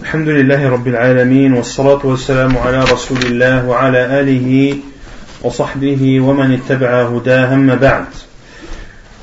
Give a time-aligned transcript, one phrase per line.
[0.00, 4.76] الحمد لله رب العالمين والصلاة والسلام على رسول الله وعلى آله
[5.42, 8.06] وصحبه ومن اتبع هداه أما بعد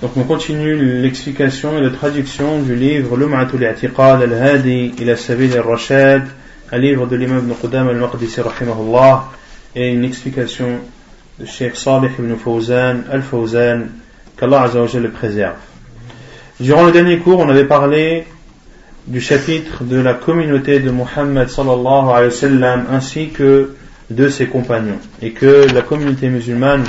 [0.02, 6.28] Donc on continue l'explication et la traduction du livre Lum'atul I'tiqad al-Hadi ila Sabil al-Rashad,
[6.72, 9.32] un livre de l'imam Ibn Qudam al-Maqdisi rahimahullah,
[9.76, 10.80] et une explication
[11.40, 13.88] de Cheikh Salih ibn Fawzan al-Fawzan,
[14.38, 15.56] qu'Allah Azza wa le préserve.
[16.60, 18.26] Durant le dernier cours, on avait parlé
[19.08, 23.74] du chapitre de la communauté de Muhammad sallallahu alayhi wa sallam ainsi que
[24.10, 25.00] de ses compagnons.
[25.22, 26.84] Et que la communauté musulmane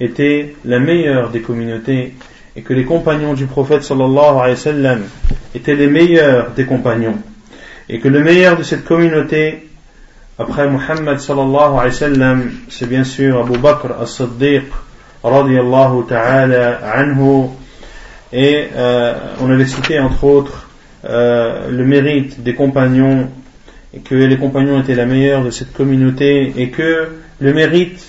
[0.00, 2.14] était la meilleure des communautés
[2.56, 5.00] et que les compagnons du prophète sallallahu alayhi wa sallam
[5.54, 7.18] étaient les meilleurs des compagnons.
[7.90, 9.68] Et que le meilleur de cette communauté
[10.38, 14.64] après Muhammad sallallahu alayhi wa sallam c'est bien sûr Abu Bakr as-Siddiq
[15.22, 17.50] radiyallahu ta'ala anhu.
[18.32, 20.69] Et euh, on avait cité entre autres
[21.04, 23.28] euh, le mérite des compagnons
[23.94, 27.08] et que les compagnons étaient la meilleure de cette communauté et que
[27.40, 28.04] le mérite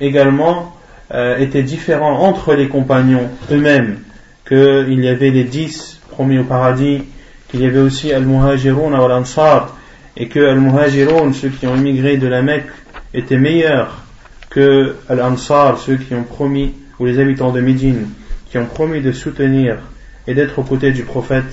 [0.00, 0.74] également
[1.12, 3.98] euh, était différent entre les compagnons eux-mêmes,
[4.46, 7.02] qu'il y avait les dix promis au paradis,
[7.48, 9.76] qu'il y avait aussi Al-Muhajirun ou Al-Ansar,
[10.16, 12.70] et que Al-Muhajirun, ceux qui ont immigré de la Mecque,
[13.12, 14.04] étaient meilleurs
[14.50, 18.08] que Al-Ansar, ceux qui ont promis, ou les habitants de Médine,
[18.50, 19.78] qui ont promis de soutenir
[20.26, 21.44] et d'être aux côtés du prophète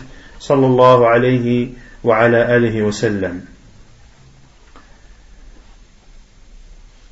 [0.44, 1.68] صلى الله عليه
[2.04, 3.42] وعلى آله وسلم.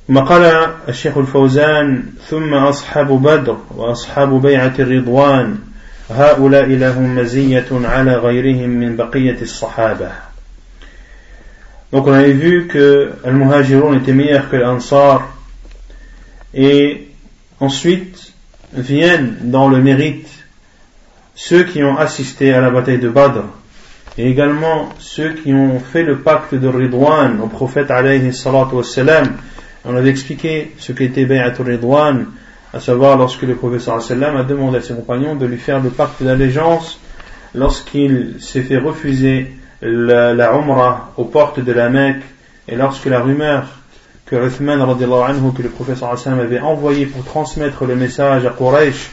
[0.08, 5.58] ما قال الشيخ الفوزان ثم أصحاب بدر وأصحاب بيعة الرضوان
[6.10, 10.10] هؤلاء لهم مزية على غيرهم من بقية الصحابة.
[11.92, 15.28] Donc on avait vu que Al-Muhajirun était meilleur que l'Ansar
[16.54, 17.08] et
[17.60, 18.32] ensuite
[18.74, 20.41] viennent dans le mérite
[21.44, 23.42] ceux qui ont assisté à la bataille de Badr
[24.16, 29.26] et également ceux qui ont fait le pacte de Ridwan au prophète alayhi salatu wassalam.
[29.84, 32.26] On avait expliqué ce qu'était Bay'atul Ridwan,
[32.72, 35.90] à savoir lorsque le prophète sallallahu a demandé à ses compagnons de lui faire le
[35.90, 37.00] pacte d'allégeance
[37.56, 42.22] lorsqu'il s'est fait refuser la, la Umrah aux portes de la Mecque
[42.68, 43.64] et lorsque la rumeur
[44.26, 49.10] que Uthman anhu, que le prophète sallallahu avait envoyé pour transmettre le message à Quraysh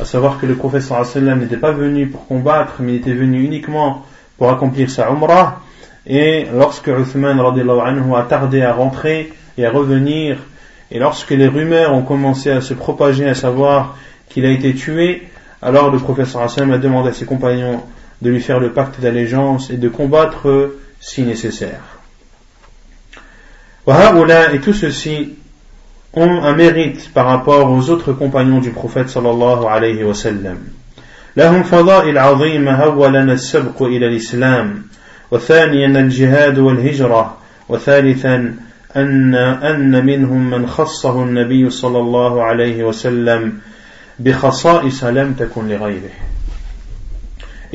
[0.00, 3.42] à savoir que le prophète sallam n'était pas venu pour combattre, mais il était venu
[3.42, 4.04] uniquement
[4.36, 5.60] pour accomplir sa umrah.
[6.06, 10.38] Et lorsque Uthman anhu a tardé à rentrer et à revenir,
[10.90, 13.96] et lorsque les rumeurs ont commencé à se propager, à savoir
[14.28, 15.28] qu'il a été tué,
[15.60, 17.82] alors le prophète sallam a demandé à ses compagnons
[18.22, 21.98] de lui faire le pacte d'allégeance et de combattre si nécessaire.
[24.52, 25.34] Et tout ceci
[26.13, 30.57] ont un mérite par rapport aux autres compagnons du prophète sallallahu alayhi wa sallam.
[31.37, 34.83] لهم فضائل عظيمة أولا السبق إلى الإسلام
[35.31, 37.37] وثانيا الجهاد والهجرة
[37.69, 38.55] وثالثا
[38.95, 43.53] أن أن منهم من خصه النبي صلى الله عليه وسلم
[44.19, 46.13] بخصائص لم تكن لغيره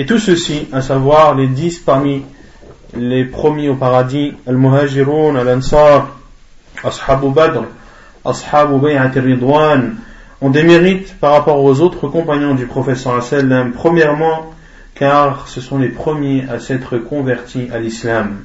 [0.00, 2.22] Et tout ceci, à savoir les dix parmi
[2.96, 6.10] les promis au paradis, Al-Muhajirun, Al-Ansar,
[6.84, 7.64] Ashabu Badr,
[8.25, 9.95] Ashabu Ridwan,
[10.41, 13.71] ont des mérites par rapport aux autres compagnons du professeur sallam.
[13.71, 14.51] Premièrement,
[14.95, 18.39] car ce sont les premiers à s'être convertis à l'islam.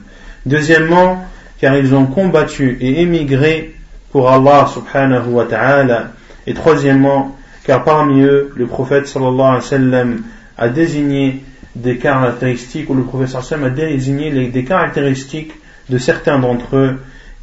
[0.46, 1.26] Deuxièmement,
[1.60, 3.74] car ils ont combattu et émigré
[4.12, 6.12] pour Allah subhanahu wa ta'ala.
[6.46, 10.22] Et troisièmement, car parmi eux, le prophète sallallahu alayhi wa sallam
[10.56, 15.52] a désigné des caractéristiques, ou le professeur sallam a désigné des caractéristiques
[15.88, 16.98] de certains d'entre eux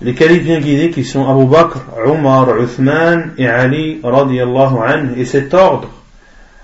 [0.00, 5.20] les califes bien guidés qui sont Abu Bakr, Omar, Uthman et Ali radiallahu anhu.
[5.20, 5.88] Et cet ordre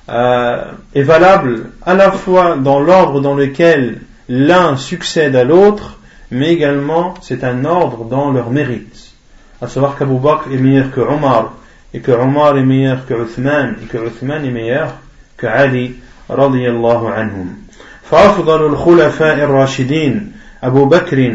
[0.08, 0.64] euh,
[0.94, 5.98] est valable à la fois dans l'ordre dans lequel l'un succède à l'autre,
[6.30, 9.12] mais également c'est un ordre dans leur mérite.
[9.60, 11.52] À savoir qu'Abu Bakr est meilleur que Omar,
[11.94, 14.94] et que Omar est meilleur que Uthman, et que Uthman est meilleur
[15.36, 15.96] que Ali
[16.28, 17.54] radiallahu anhum.
[18.10, 20.32] فأفضل الخلفاء الراشدين
[20.64, 21.32] أبو بكر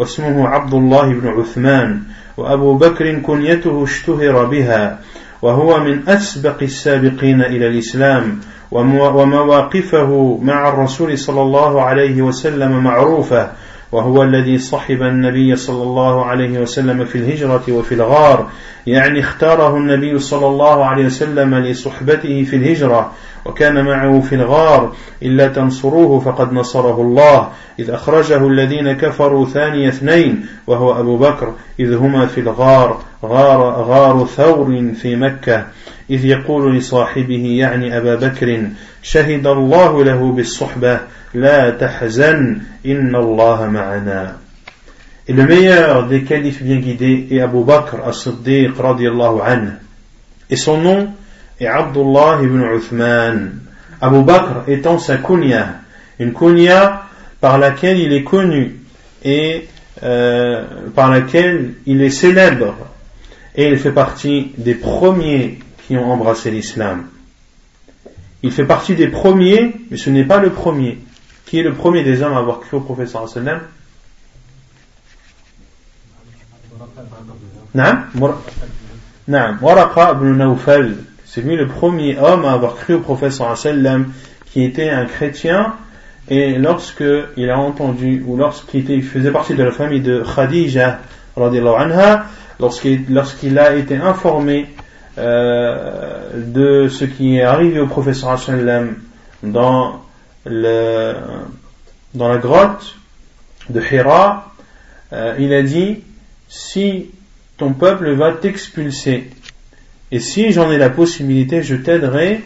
[0.00, 2.02] واسمه عبد الله بن عثمان
[2.36, 4.98] وأبو بكر كنيته اشتهر بها
[5.42, 13.50] وهو من أسبق السابقين إلى الإسلام ومواقفه مع الرسول صلى الله عليه وسلم معروفة
[13.92, 18.48] وهو الذي صحب النبي صلى الله عليه وسلم في الهجرة وفي الغار
[18.86, 23.12] يعني اختاره النبي صلى الله عليه وسلم لصحبته في الهجرة
[23.44, 24.92] وكان معه في الغار
[25.22, 27.48] إلا تنصروه فقد نصره الله.
[27.78, 34.26] إذ أخرجه الذين كفروا ثاني اثنين وهو أبو بكر إذ هما في الغار غار, غار
[34.26, 35.66] ثور في مكة.
[36.10, 38.68] إذ يقول لصاحبه يعني أبا بكر
[39.02, 41.00] شهد الله له بالصحبة
[41.34, 44.36] لا تحزن إن الله معنا.
[45.30, 49.70] Et le meilleur des califes bien guidés est Abu Bakr as-Siddiq radiallahu anhu.
[50.50, 51.10] Et son nom
[51.60, 53.60] est Abdullah ibn Uthman.
[54.00, 55.82] Abu Bakr étant sa kunya,
[56.18, 57.04] une kunya
[57.40, 58.80] par laquelle il est connu
[59.24, 59.68] et
[60.02, 60.64] euh,
[60.96, 62.74] par laquelle il est célèbre.
[63.54, 67.04] Et il fait partie des premiers qui ont embrassé l'islam.
[68.42, 70.98] Il fait partie des premiers, mais ce n'est pas le premier.
[71.46, 73.60] Qui est le premier des hommes à avoir cru au prophète sallam
[81.24, 84.12] C'est lui le premier homme à avoir cru au prophète sallam
[84.46, 85.74] qui était un chrétien.
[86.28, 87.04] Et lorsque
[87.36, 90.98] il a entendu ou lorsqu'il faisait partie de la famille de Khadija
[91.36, 92.26] anha,
[92.58, 94.68] lorsqu'il a été informé
[95.18, 98.96] euh, de ce qui est arrivé au professeur sallam
[99.42, 100.02] dans,
[100.44, 101.14] le,
[102.14, 102.96] dans la grotte
[103.68, 104.52] de Hira,
[105.12, 106.02] euh, il a dit
[106.48, 107.10] si
[107.60, 109.30] ton peuple va t'expulser
[110.12, 112.42] et si j'en ai la possibilité, je t'aiderai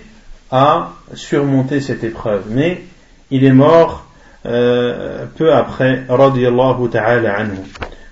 [0.51, 2.45] à surmonter cette épreuve.
[2.51, 2.83] Mais
[3.31, 4.05] il est mort
[4.45, 7.57] euh, peu après, ta'ala anhu.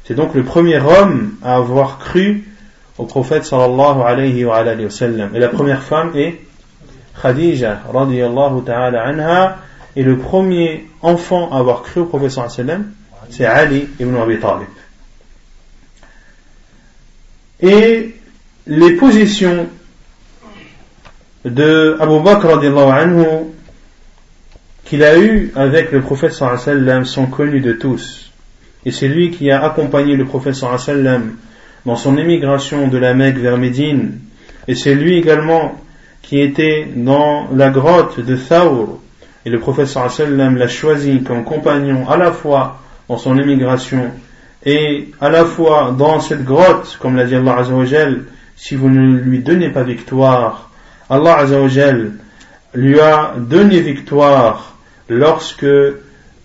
[0.04, 2.44] C'est donc le premier homme à avoir cru
[2.96, 4.00] au prophète sallallahu.
[5.34, 6.40] Et la première femme est
[7.20, 9.58] Khadija radiyallahu ta'ala anha.
[9.96, 12.30] Et le premier enfant à avoir cru au prophète
[13.28, 14.68] c'est Ali ibn Abi Talib.
[17.62, 18.16] Et
[18.66, 19.68] les positions
[21.44, 22.58] de Abu Bakr
[22.92, 23.26] anhu
[24.84, 28.30] qu'il a eu avec le prophète sallam sont connues de tous.
[28.84, 31.36] Et c'est lui qui a accompagné le prophète sallam
[31.86, 34.18] dans son émigration de la Mecque vers Médine,
[34.68, 35.80] et c'est lui également
[36.20, 38.98] qui était dans la grotte de Thawr,
[39.44, 44.10] et le prophète sallam l'a choisi comme compagnon à la fois dans son émigration
[44.64, 48.24] et à la fois dans cette grotte, comme l'a dit Allah Azzawajal,
[48.56, 50.70] si vous ne lui donnez pas victoire,
[51.10, 52.12] Allah Azzawajal
[52.74, 54.76] lui a donné victoire
[55.08, 55.66] lorsque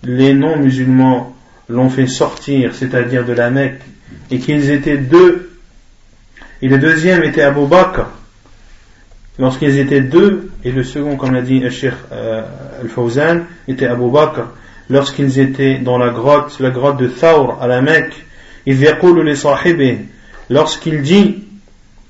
[0.02, 1.34] les non-musulmans
[1.68, 3.82] l'ont fait sortir, c'est-à-dire de la Mecque,
[4.30, 5.50] et qu'ils étaient deux,
[6.60, 8.06] et le deuxième était Abu Bakr,
[9.38, 12.42] lorsqu'ils étaient deux, et le second, comme l'a dit le Cheikh euh,
[12.82, 14.48] Al-Fawzan, était Abu Bakr,
[14.90, 18.14] lorsqu'ils étaient dans la grotte, la grotte de Thawr à la Mecque,
[18.66, 18.78] il
[20.50, 21.44] lorsqu'il dit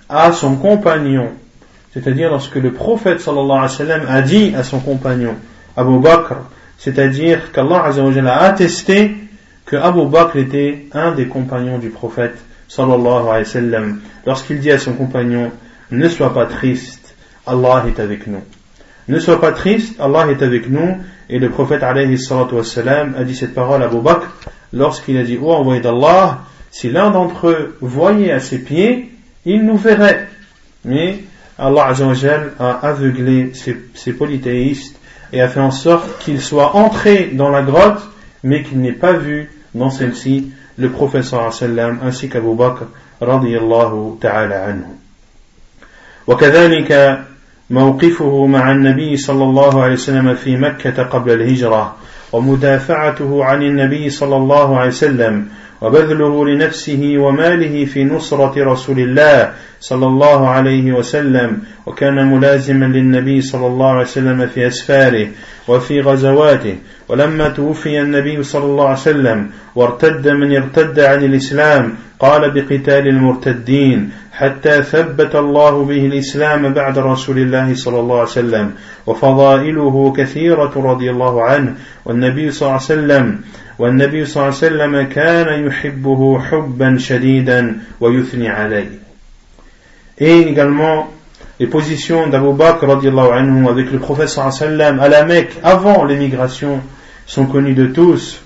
[0.08, 1.30] à son compagnon,
[1.92, 5.34] c'est-à-dire lorsque le prophète sallallahu alayhi wa a dit à son compagnon,
[5.76, 6.36] Abu Bakr,
[6.78, 9.16] c'est-à-dire qu'Allah a attesté
[9.66, 12.36] que Abu Bakr était un des compagnons du prophète
[12.68, 13.80] sallallahu alayhi wa
[14.26, 15.50] lorsqu'il dit à son compagnon
[15.90, 17.14] ne sois pas triste
[17.46, 18.42] Allah est avec nous
[19.08, 20.98] ne sois pas triste Allah est avec nous
[21.30, 23.98] et le prophète a dit cette parole à Abu
[24.72, 26.40] lorsqu'il a dit oh envoyé d'Allah
[26.70, 29.10] si l'un d'entre eux voyait à ses pieds
[29.44, 30.28] il nous verrait
[30.84, 31.20] mais
[31.58, 31.92] Allah
[32.58, 34.96] a aveuglé ces, polythéistes
[35.32, 38.02] et a fait en sorte qu'ils soient entrés dans la grotte
[38.44, 42.84] mais qu'ils n'aient pas vu dans celle-ci le prophète sallam ainsi qu'Abu Bakr
[43.20, 44.84] radiyallahu ta'ala anhu.
[47.70, 51.96] موقفه مع النبي صلى الله عليه وسلم في مكة قبل الهجرة
[52.32, 55.46] ومدافعته عن النبي صلى الله عليه وسلم
[55.80, 63.66] وبذله لنفسه وماله في نصرة رسول الله صلى الله عليه وسلم وكان ملازما للنبي صلى
[63.66, 65.28] الله عليه وسلم في أسفاره
[65.68, 66.76] وفي غزواته.
[67.08, 74.10] ولما توفي النبي صلى الله عليه وسلم وارتد من ارتد عن الإسلام قال بقتال المرتدين
[74.38, 78.72] حتى ثبت الله به الإسلام بعد رسول الله صلى الله عليه وسلم
[79.06, 83.40] وفضائله كثيرة رضي الله عنه والنبي صلى الله عليه وسلم
[83.78, 88.88] والنبي صلى الله عليه وسلم كان يحبه حبا شديدا ويثني عليه
[90.20, 91.10] Et également
[91.58, 96.80] les positions d'Abu Bakr anhu avec le prophète sallam à la Mecque avant l'émigration
[97.26, 98.40] sont connues de tous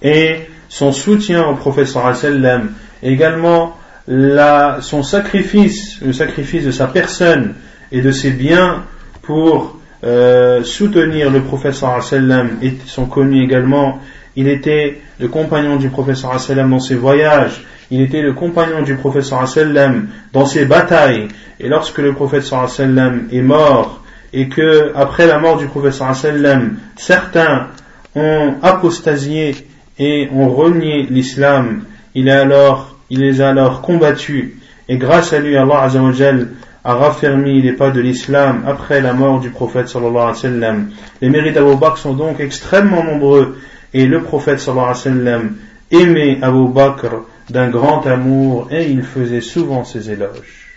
[0.00, 2.70] et son soutien au prophète sallam
[3.02, 3.77] également
[4.08, 7.54] la, son sacrifice le sacrifice de sa personne
[7.92, 8.84] et de ses biens
[9.22, 14.00] pour euh, soutenir le prophète sallam sont connus également
[14.38, 18.94] il était le compagnon du professeur sallam dans ses voyages, il était le compagnon du
[18.94, 21.26] professeur sallam dans ses batailles,
[21.58, 26.76] et lorsque le professeur sallam est mort, et que après la mort du professeur sallam,
[26.94, 27.66] certains
[28.14, 29.56] ont apostasié
[29.98, 31.82] et ont renié l'islam,
[32.14, 34.54] il, alors, il les a alors combattus,
[34.88, 36.48] et grâce à lui, Allah Azzawajal
[36.84, 40.90] a raffermi les pas de l'islam après la mort du prophète sallallahu alayhi wa sallam.
[41.20, 43.58] Les mérites d'Abu Bakr sont donc extrêmement nombreux
[43.92, 45.56] et le prophète sallallahu alayhi wa sallam
[45.90, 50.76] aimait Abu Bakr d'un grand amour et il faisait souvent ses éloges.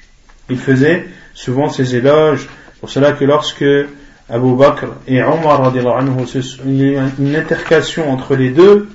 [0.50, 2.48] Il faisait souvent ses éloges.
[2.80, 3.66] Pour cela que lorsque
[4.30, 8.90] Abu Bakr et Omar, il y a une intercation entre les deux,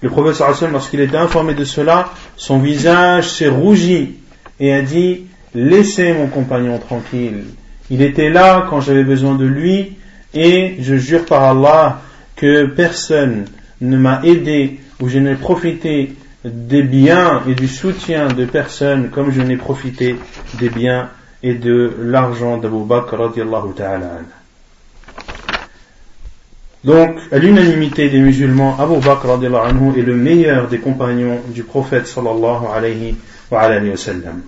[0.00, 0.40] le prophète
[0.72, 4.16] lorsqu'il était informé de cela, son visage s'est rougi
[4.60, 7.44] et a dit Laissez mon compagnon tranquille.
[7.90, 9.96] Il était là quand j'avais besoin de lui
[10.34, 12.02] et je jure par Allah
[12.36, 13.46] que personne
[13.80, 16.14] ne m'a aidé ou je n'ai profité
[16.44, 20.16] des biens et du soutien de personne comme je n'ai profité
[20.60, 21.08] des biens
[21.42, 23.32] et de l'argent d'Abu Bakr
[23.74, 24.20] ta'ala.
[26.83, 32.07] Donc, à l'unanimité des musulmans, Abu Bakr anhu est le meilleur des compagnons du prophète
[32.07, 33.15] sallallahu alayhi
[33.49, 34.41] wa, alayhi wa sallam.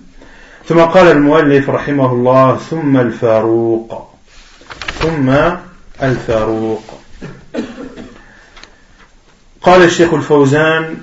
[0.66, 4.08] ثم قال المؤلف رحمه الله ثم الفاروق
[5.00, 5.30] ثم
[6.02, 6.84] الفاروق
[9.62, 10.96] قال الشيخ الفوزان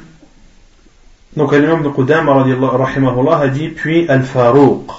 [1.35, 4.91] donc l'imam de Qudama rahimahullah a dit puis al-Farouq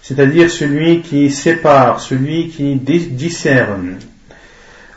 [0.00, 3.98] c'est-à-dire celui qui sépare celui qui discerne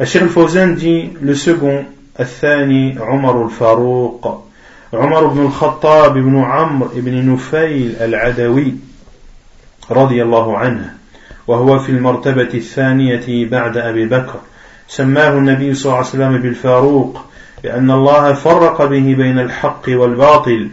[0.01, 0.77] الشيخ الفوزان
[1.23, 1.85] le second
[2.21, 4.45] الثاني عمر الفاروق.
[4.93, 8.75] عمر بن الخطاب بن عمرو بن نفيل العدوي
[9.91, 10.95] رضي الله عنه
[11.47, 14.41] وهو في المرتبة الثانية بعد أبي بكر.
[14.89, 17.25] سماه النبي صلى الله عليه وسلم بالفاروق
[17.65, 20.69] لأن الله فرق به بين الحق والباطل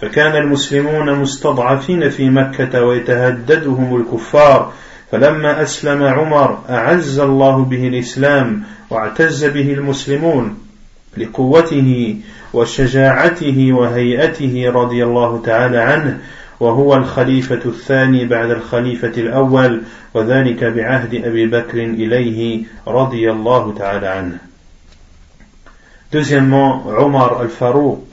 [0.00, 4.72] فكان المسلمون مستضعفين في مكة ويتهددهم الكفار
[5.12, 10.58] فلما أسلم عمر أعز الله به الإسلام واعتز به المسلمون
[11.16, 12.16] لقوته
[12.52, 16.20] وشجاعته وهيئته رضي الله تعالى عنه
[16.60, 19.82] وهو الخليفة الثاني بعد الخليفة الأول
[20.14, 24.38] وذلك بعهد أبي بكر إليه رضي الله تعالى عنه
[26.12, 28.04] Deuxièmement, Omar al-Farouq.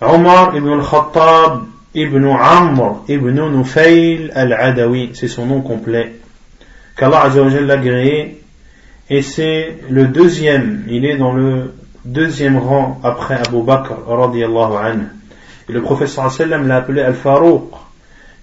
[0.00, 6.16] Omar ibn al-Khattab ibn Amr ibn Nufayl al-Adawi, c'est son nom complet,
[6.96, 8.42] qu'Allah l'a agréé,
[9.10, 11.74] et c'est le deuxième, il est dans le
[12.04, 15.06] deuxième rang après Abu Bakr radiallahu anhu.
[15.68, 17.70] Et le professeur sallam l'a appelé Al-Farouq,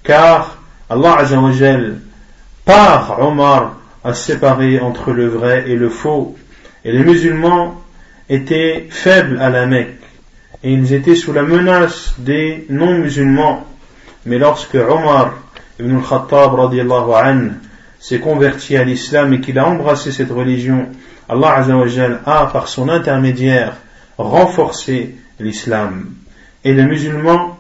[0.04, 0.58] car
[0.90, 2.00] Allah azawajal,
[2.66, 6.36] par Omar, a séparé entre le vrai et le faux.
[6.84, 7.82] Et les musulmans
[8.30, 10.01] étaient faibles à la Mecque.
[10.64, 13.66] Et ils étaient sous la menace des non-musulmans.
[14.26, 15.34] Mais lorsque Omar
[15.80, 17.54] ibn al-Khattab
[18.00, 20.90] s'est converti à l'islam et qu'il a embrassé cette religion,
[21.30, 23.78] Allah Azzawajal a, par son intermédiaire,
[24.18, 26.12] renforcé l'islam.
[26.64, 27.58] Et les musulmans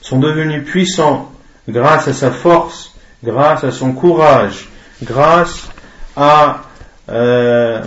[0.00, 1.32] sont devenus puissants
[1.68, 2.94] grâce à sa force,
[3.24, 4.68] grâce à son courage,
[5.02, 5.68] grâce
[6.16, 6.62] à,
[7.08, 7.82] euh,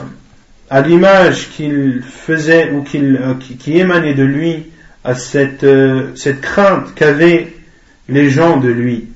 [0.70, 4.68] à l'image qu'il faisait ou qu'il, euh, qui, émanait de lui,
[5.04, 7.54] à cette, euh, cette crainte qu'avaient
[8.08, 9.08] les gens de lui.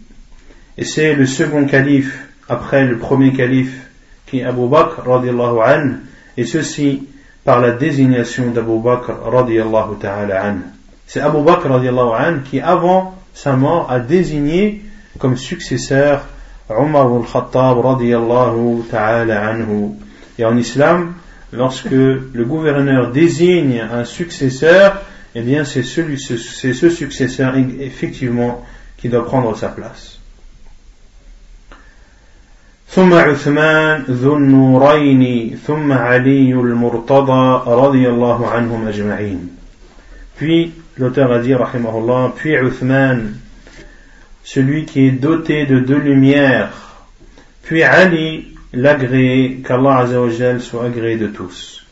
[0.78, 3.88] Et c'est le second calife, après le premier calife,
[4.26, 5.98] qui est Abu Bakr radiallahu anhu,
[6.38, 7.04] et ceci
[7.44, 10.62] par la désignation d'Abu Bakr radiallahu ta'ala anhu.
[11.06, 14.82] C'est Abu Bakr radiallahu anhu qui, avant sa mort, a désigné
[15.20, 16.26] comme successeur
[16.70, 19.92] Omar al-Khattab radiallahu ta'ala anhu.
[20.40, 21.14] Et en islam,
[21.53, 25.03] lorsque le gouverneur désigne un successeur,
[25.35, 28.65] eh bien c'est celui, c'est ce successeur effectivement
[28.97, 30.19] qui doit prendre sa place.
[32.91, 39.49] ثم عثمان ذو النورين ثم علي المرتضى رضي الله عنهم أجمعين
[40.39, 43.35] puis l'auteur a dit rahimahullah puis Uthman
[44.43, 46.97] celui qui est doté de deux lumières
[47.63, 51.84] puis Ali l'agréé qu'Allah وجل soit agréé de tous.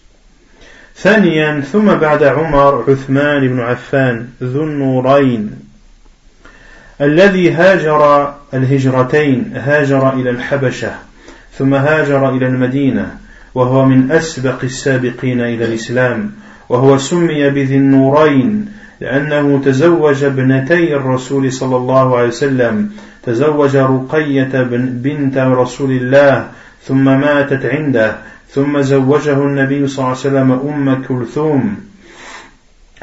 [0.95, 5.51] ثانيا ثم بعد عمر عثمان بن عفان ذو النورين
[7.01, 10.91] الذي هاجر الهجرتين هاجر إلى الحبشة
[11.57, 13.17] ثم هاجر إلى المدينة
[13.55, 16.31] وهو من أسبق السابقين إلى الإسلام
[16.69, 18.65] وهو سمي بذي النورين
[19.01, 22.91] لأنه تزوج ابنتي الرسول صلى الله عليه وسلم
[23.23, 24.63] تزوج رقية
[25.03, 26.47] بنت رسول الله
[26.83, 28.15] ثم ماتت عنده.
[28.49, 31.77] ثم زوجه النبي صلى الله عليه وسلم أم كلثوم.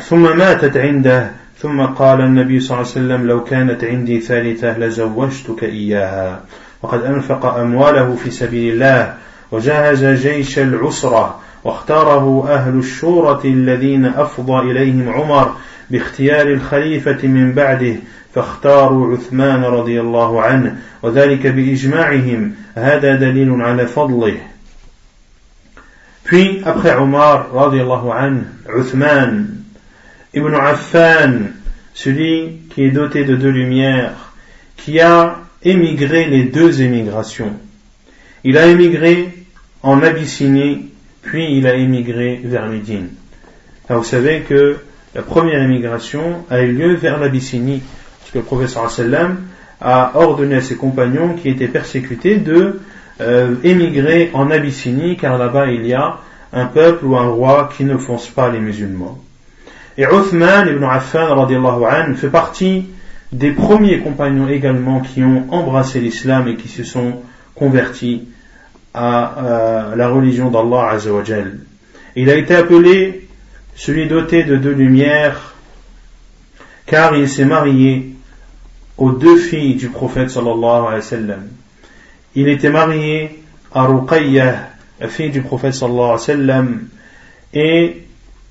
[0.02, 1.30] ثم ماتت عنده.
[1.58, 6.40] ثم قال النبي صلى الله عليه وسلم لو كانت عندي ثالثة لزوجتك إياها.
[6.82, 9.14] وقد أنفق أمواله في سبيل الله
[9.52, 15.54] وجهز جيش العسرة واختاره أهل الشورة الذين أفضى إليهم عمر
[15.90, 17.94] باختيار الخليفة من بعده
[18.35, 24.38] فاختاروا عثمان رضي الله عنه وذلك بإجماعهم هذا دليل على فضله
[26.23, 29.47] Puis, après Omar, radiallahu anhu, Uthman,
[30.33, 31.51] Ibn Affan,
[31.93, 34.31] celui qui est doté de deux lumières,
[34.77, 37.53] qui a émigré les deux émigrations.
[38.45, 39.29] Il a émigré
[39.81, 43.09] en Abyssinie, puis il a émigré vers Médine.
[43.89, 44.77] vous savez que
[45.13, 47.81] la première émigration a eu lieu vers l'Abyssinie,
[48.28, 49.38] parce que le professeur sallam
[49.80, 52.78] a ordonné à ses compagnons qui étaient persécutés de
[53.23, 56.18] euh, émigrer en Abyssinie, car là-bas il y a
[56.52, 59.18] un peuple ou un roi qui ne fonce pas les musulmans.
[59.97, 62.87] Et Uthman ibn Affan fait partie
[63.32, 67.23] des premiers compagnons également qui ont embrassé l'islam et qui se sont
[67.54, 68.28] convertis
[68.92, 71.61] à, la religion d'Allah Azzawajal.
[72.14, 73.26] Il a été appelé
[73.75, 75.54] celui doté de deux lumières
[76.85, 78.14] car il s'est marié
[78.98, 81.42] aux deux filles du prophète sallallahu alayhi wa sallam.
[82.34, 83.38] Il était marié
[83.72, 86.88] à Ruqayyah, la fille du prophète sallallahu alayhi wa sallam,
[87.54, 88.02] et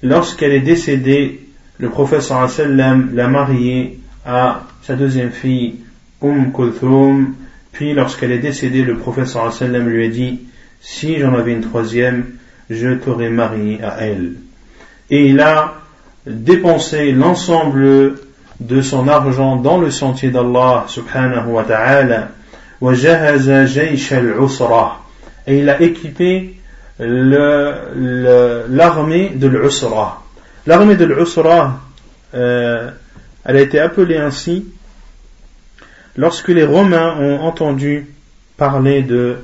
[0.01, 1.41] lorsqu'elle est décédée,
[1.77, 5.75] le prophète sallallahu alayhi wa sallam l'a mariée à sa deuxième fille,
[6.21, 7.35] Umm Kulthum,
[7.73, 10.39] puis lorsqu'elle est décédée, le prophète sallallahu alayhi wa sallam lui a dit,
[10.79, 12.25] si j'en avais une troisième,
[12.69, 14.33] je t'aurais marié à elle.
[15.09, 15.75] Et il a
[16.25, 18.15] dépensé l'ensemble
[18.59, 22.29] de son argent dans le sentier d'Allah subhanahu wa ta'ala.
[25.47, 26.59] et il a équipé
[26.99, 30.23] l'armée de l'Usra.
[30.65, 31.79] L'armée de l'Usra,
[32.33, 32.89] euh,
[33.45, 34.65] elle a été appelée ainsi
[36.17, 38.07] lorsque les Romains ont entendu
[38.57, 39.37] parler de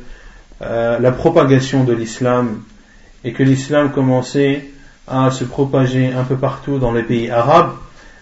[0.61, 2.63] euh, la propagation de l'islam
[3.23, 4.65] et que l'islam commençait
[5.07, 7.73] à se propager un peu partout dans les pays arabes,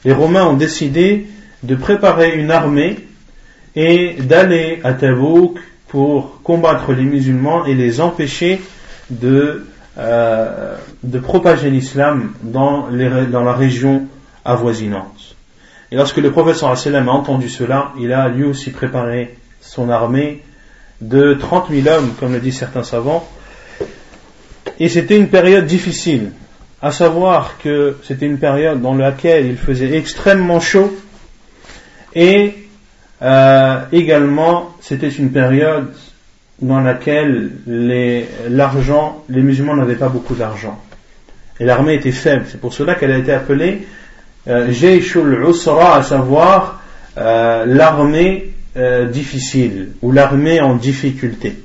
[0.05, 1.27] les Romains ont décidé
[1.63, 3.07] de préparer une armée
[3.75, 8.61] et d'aller à Tabouk pour combattre les musulmans et les empêcher
[9.09, 9.65] de,
[9.97, 10.77] euh,
[11.21, 14.07] propager l'islam dans, la région
[14.45, 15.35] avoisinante.
[15.91, 16.33] Et lorsque le
[16.75, 20.41] sallam a entendu cela, il a lui aussi préparé son armée
[21.01, 23.27] de 30 000 hommes, comme le disent certains savants.
[24.79, 26.31] Et c'était une période difficile,
[26.81, 30.95] à savoir que c'était une période dans laquelle il faisait extrêmement chaud
[32.15, 32.55] et
[33.21, 35.93] euh, également, c'était une période
[36.61, 37.51] dans laquelle
[38.49, 40.79] l'argent, les, musulmans n'avaient pas beaucoup d'argent.
[41.59, 42.45] Et l'armée était faible.
[42.49, 43.87] C'est pour cela qu'elle a été appelée
[44.47, 46.81] euh, Usra, à savoir
[47.17, 51.59] euh, l'armée euh, difficile ou l'armée en difficulté.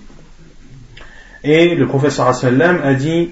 [1.44, 3.30] Et le professeur sallam a dit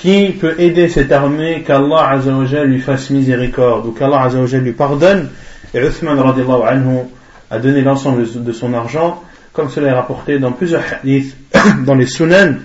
[0.00, 2.18] qui peut aider cette armée qu'Allah
[2.64, 5.28] lui fasse miséricorde ou qu'Allah lui pardonne
[5.74, 7.00] et Uthman anhu
[7.50, 11.36] a donné l'ensemble de son argent, comme cela est rapporté dans plusieurs hadiths,
[11.84, 12.56] dans les sunan,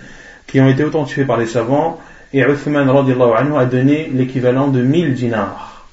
[0.47, 1.99] qui ont été authentifiés par les savants,
[2.33, 5.87] et Uthman anhu a donné l'équivalent de 1000 dinars,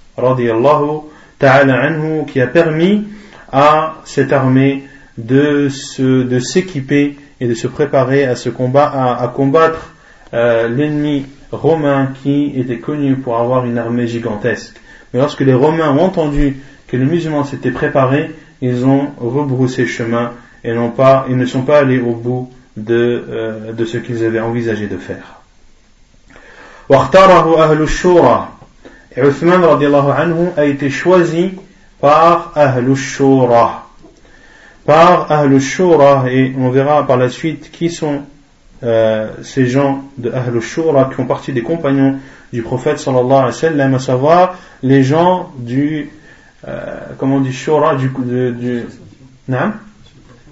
[1.38, 3.09] ta'ala anhu, qui a permis
[3.50, 4.85] à cette armée
[5.18, 9.92] de de s'équiper et de se préparer à ce combat, à, combattre
[10.35, 14.81] euh, l'ennemi romain qui était connu pour avoir une armée gigantesque.
[15.12, 16.57] Mais lorsque les Romains ont entendu
[16.88, 20.33] que les musulmans s'étaient préparés, ils ont rebroussé chemin
[20.64, 24.25] et, non pas, ils ne sont pas allés au bout de, euh, de ce qu'ils
[24.25, 25.40] avaient envisagé de faire.
[29.14, 31.53] Et Uthman anhu a été choisi
[32.01, 33.88] par Ahlul Shura.
[34.87, 38.23] Par Ahlul Shura, et on verra par la suite qui sont
[38.83, 42.18] euh, ces gens de Ahlul Shura qui font partie des compagnons
[42.53, 46.11] du prophète sallallahu alayhi wa sallam, à savoir les gens du
[46.68, 48.85] euh, comment on dit, shura, du, du,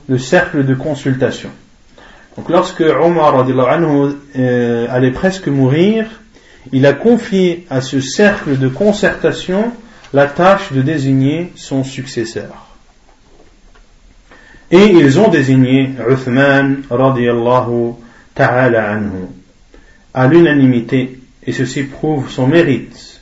[0.08, 1.50] le cercle de consultation.
[2.36, 6.06] Donc lorsque Omar anhu, euh, allait presque mourir,
[6.72, 9.72] il a confié à ce cercle de concertation
[10.12, 12.66] la tâche de désigner son successeur.
[14.72, 17.94] Et ils ont désigné Uthman radiallahu
[18.34, 19.28] ta'ala anhu.
[20.14, 23.20] À l'unanimité et ceci prouve son mérite.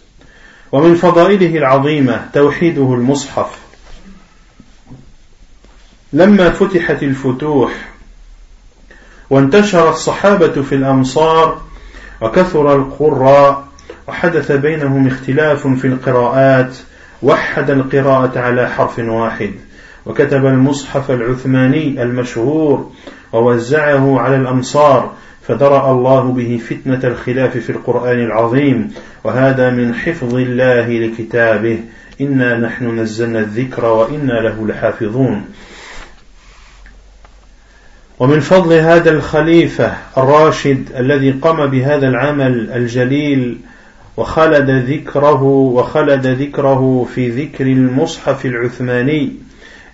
[0.72, 3.58] ومن فضائله العظيمة توحيده المصحف
[6.12, 7.88] لما فتحت الفتوح
[9.30, 11.62] وانتشر الصحابة في الأمصار
[12.20, 13.68] وكثر القراء
[14.08, 16.76] وحدث بينهم اختلاف في القراءات
[17.22, 19.52] وحد القراءة على حرف واحد
[20.06, 22.92] وكتب المصحف العثماني المشهور
[23.32, 25.12] ووزعه على الأمصار
[25.42, 28.94] فدرأ الله به فتنة الخلاف في القرآن العظيم.
[29.24, 31.80] وهذا من حفظ الله لكتابه.
[32.20, 35.44] إنا نحن نزلنا الذكر وإنا له لحافظون.
[38.18, 43.58] ومن فضل هذا الخليفة الراشد الذي قام بهذا العمل الجليل
[44.16, 49.47] وخلد ذكره وخلد ذكره في ذكر المصحف العثماني.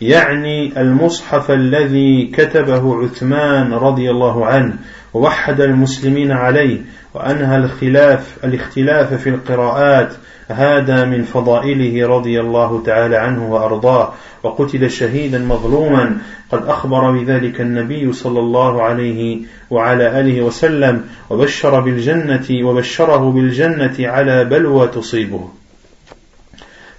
[0.05, 4.75] يعني المصحف الذي كتبه عثمان رضي الله عنه
[5.15, 6.81] ووحد المسلمين عليه
[7.15, 10.13] وأنهى الخلاف الاختلاف في القراءات
[10.49, 14.13] هذا من فضائله رضي الله تعالى عنه وأرضاه.
[14.43, 16.19] وقتل شهيدا مظلوما
[16.53, 19.39] قد أخبر بذلك النبي صلى الله عليه
[19.71, 25.49] وعلى آله وسلم وبشر بالجنة وبشره بالجنة على بلوى تصيبه.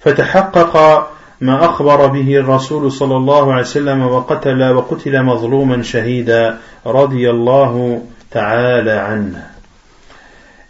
[0.02, 1.08] فتحقق
[1.41, 8.91] ما أخبر به الرسول صلى الله عليه وسلم وقتل وقتل مظلوما شهيدا رضي الله تعالى
[8.91, 9.47] عنه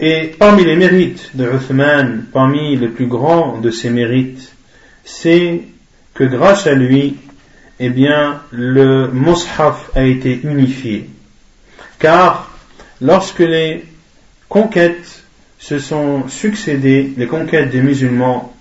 [0.03, 4.55] Et parmi les mérites de Uthman, parmi les plus grands de ses mérites,
[5.05, 5.61] c'est
[6.15, 7.17] que grâce à lui,
[7.79, 11.11] eh bien, le mushaf a été unifié.
[11.99, 12.51] Car
[13.03, 13.85] lorsque les
[14.49, 15.23] conquêtes
[15.59, 18.54] se sont succédées, les conquêtes des musulmans,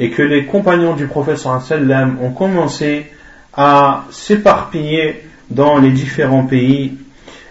[0.00, 3.04] et que les compagnons du prophète sallam ont commencé
[3.52, 6.94] à s'éparpiller dans les différents pays,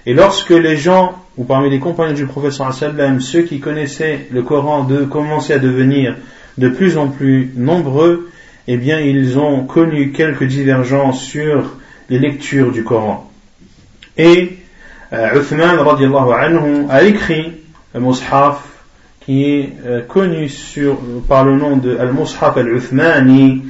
[0.07, 4.41] et lorsque les gens ou parmi les compagnons du prophète sallam, ceux qui connaissaient le
[4.41, 6.15] Coran de commencer à devenir
[6.57, 8.31] de plus en plus nombreux,
[8.67, 11.77] eh bien ils ont connu quelques divergences sur
[12.09, 13.29] les lectures du Coran.
[14.17, 14.57] Et
[15.13, 17.53] euh, Uthman anhu a écrit
[17.93, 18.68] un mushaf
[19.21, 23.63] qui est euh, connu sur, par le nom de Al-Mushaf al-Uthmani,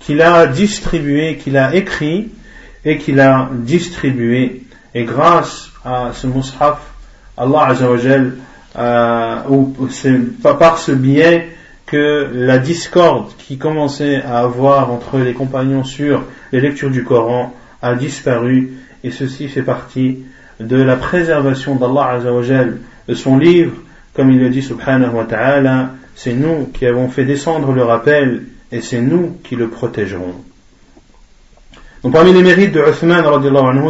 [0.00, 2.30] qu'il a distribué, qu'il a écrit
[2.84, 4.62] et qu'il a distribué.
[4.94, 6.78] Et grâce à ce mushaf,
[7.36, 8.34] Allah Azzawajal,
[8.76, 9.36] euh,
[9.90, 11.48] c'est par ce biais
[11.86, 17.54] que la discorde qui commençait à avoir entre les compagnons sur les lectures du Coran
[17.82, 20.20] a disparu et ceci fait partie
[20.60, 23.74] de la préservation d'Allah Azzawajal de son livre
[24.14, 28.44] comme il le dit subhanahu wa ta'ala c'est nous qui avons fait descendre le rappel
[28.72, 30.34] et c'est nous qui le protégerons
[32.02, 33.24] donc parmi les mérites de Uthman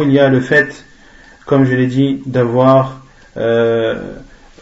[0.03, 0.85] il y a le fait
[1.45, 3.01] comme je l'ai dit d'avoir
[3.37, 3.95] euh,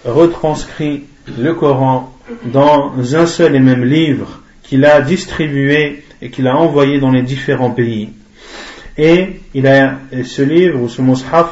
[0.06, 1.04] retranscrit
[1.38, 2.14] le Coran
[2.46, 7.22] dans un seul et même livre qu'il a distribué et qu'il a envoyé dans les
[7.22, 8.10] différents pays.
[8.98, 11.52] Et il a ce livre ou ce mushaf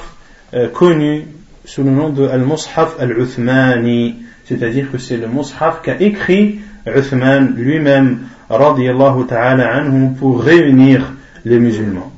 [0.53, 1.25] euh, connu
[1.73, 8.27] sous le nom de Al-Mushaf Al-Uthmani, c'est-à-dire que c'est le mushaf qu'a écrit Uthman lui-même,
[8.49, 11.13] radiallahu ta'ala anhu, pour réunir
[11.45, 12.11] les musulmans.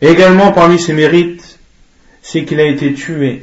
[0.00, 1.58] également parmi ses mérites,
[2.22, 3.42] c'est qu'il a été tué,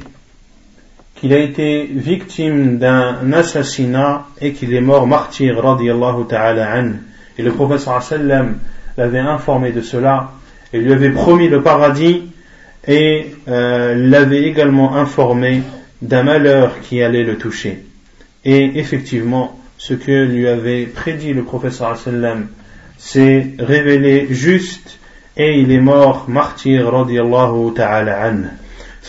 [1.16, 6.92] qu'il a été victime d'un assassinat et qu'il est mort martyr, radiallahu ta'ala an.
[7.36, 8.56] Et le prophète sallam
[8.96, 10.30] l'avait informé de cela
[10.72, 12.22] et lui avait promis le paradis
[12.87, 15.61] et euh, l'avait également informé
[16.01, 17.83] d'un malheur qui allait le toucher.
[18.43, 22.47] Et effectivement, ce que lui avait prédit le prophète sallam
[22.97, 24.99] s'est révélé juste
[25.37, 28.43] et il est mort martyr radiallahu ta'ala an.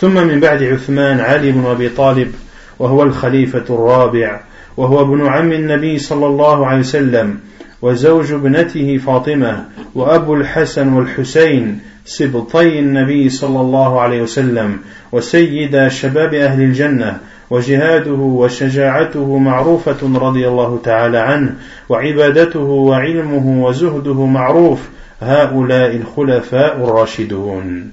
[0.01, 2.33] ثم من بعد عثمان علي بن أبي طالب
[2.79, 4.41] وهو الخليفة الرابع
[4.77, 7.41] وهو ابن عم النبي صلى الله عليه وسلم
[7.83, 9.65] وزوج ابنته فاطمة
[9.95, 11.81] وأبو الحسن والحسين
[12.18, 14.80] سبطي النبي صلى الله عليه وسلم
[15.12, 17.18] وسيد شباب أهل الجنة
[17.50, 21.56] وجهاده وشجاعته معروفة رضي الله تعالى عنه
[21.90, 24.80] وعبادته وعلمه وزهده معروف
[25.22, 27.92] هؤلاء الخلفاء الراشدون.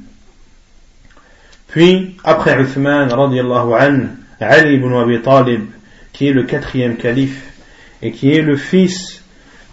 [1.68, 4.06] Puis, après Uthman, radiallahu an,
[4.40, 5.64] Ali ibn Abi Talib,
[6.12, 7.52] qui est le quatrième calife,
[8.02, 9.22] et qui est le fils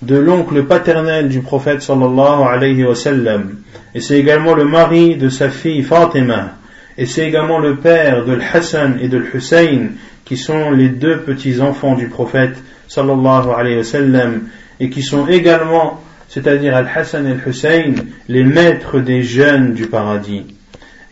[0.06, 3.58] de l'oncle paternel du prophète sallallahu alayhi wa sallam,
[3.94, 6.54] et c'est également le mari de sa fille Fatima,
[6.98, 9.90] et c'est également le père de l'Hassan et de l'Hussein,
[10.24, 14.42] qui sont les deux petits enfants du prophète sallallahu alayhi wa sallam,
[14.80, 17.94] et qui sont également, c'est-à-dire Al-Hassan et Al-Hussein,
[18.28, 20.44] les maîtres des jeunes du paradis.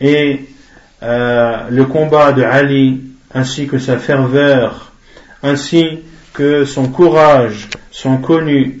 [0.00, 0.40] Et
[1.02, 3.00] euh, le combat de Ali
[3.32, 4.92] ainsi que sa ferveur,
[5.42, 6.00] ainsi
[6.32, 8.80] que son courage sont connus,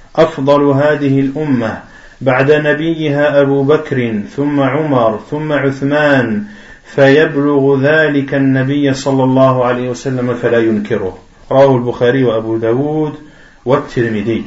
[0.15, 1.81] أفضل هذه الأمة
[2.21, 6.43] بعد نبيها أبو بكر ثم عمر ثم عثمان
[6.85, 11.17] فيبلغ ذلك النبي صلى الله عليه وسلم فلا ينكره.
[11.51, 13.13] رواه البخاري وأبو داود
[13.65, 14.43] والترمذي.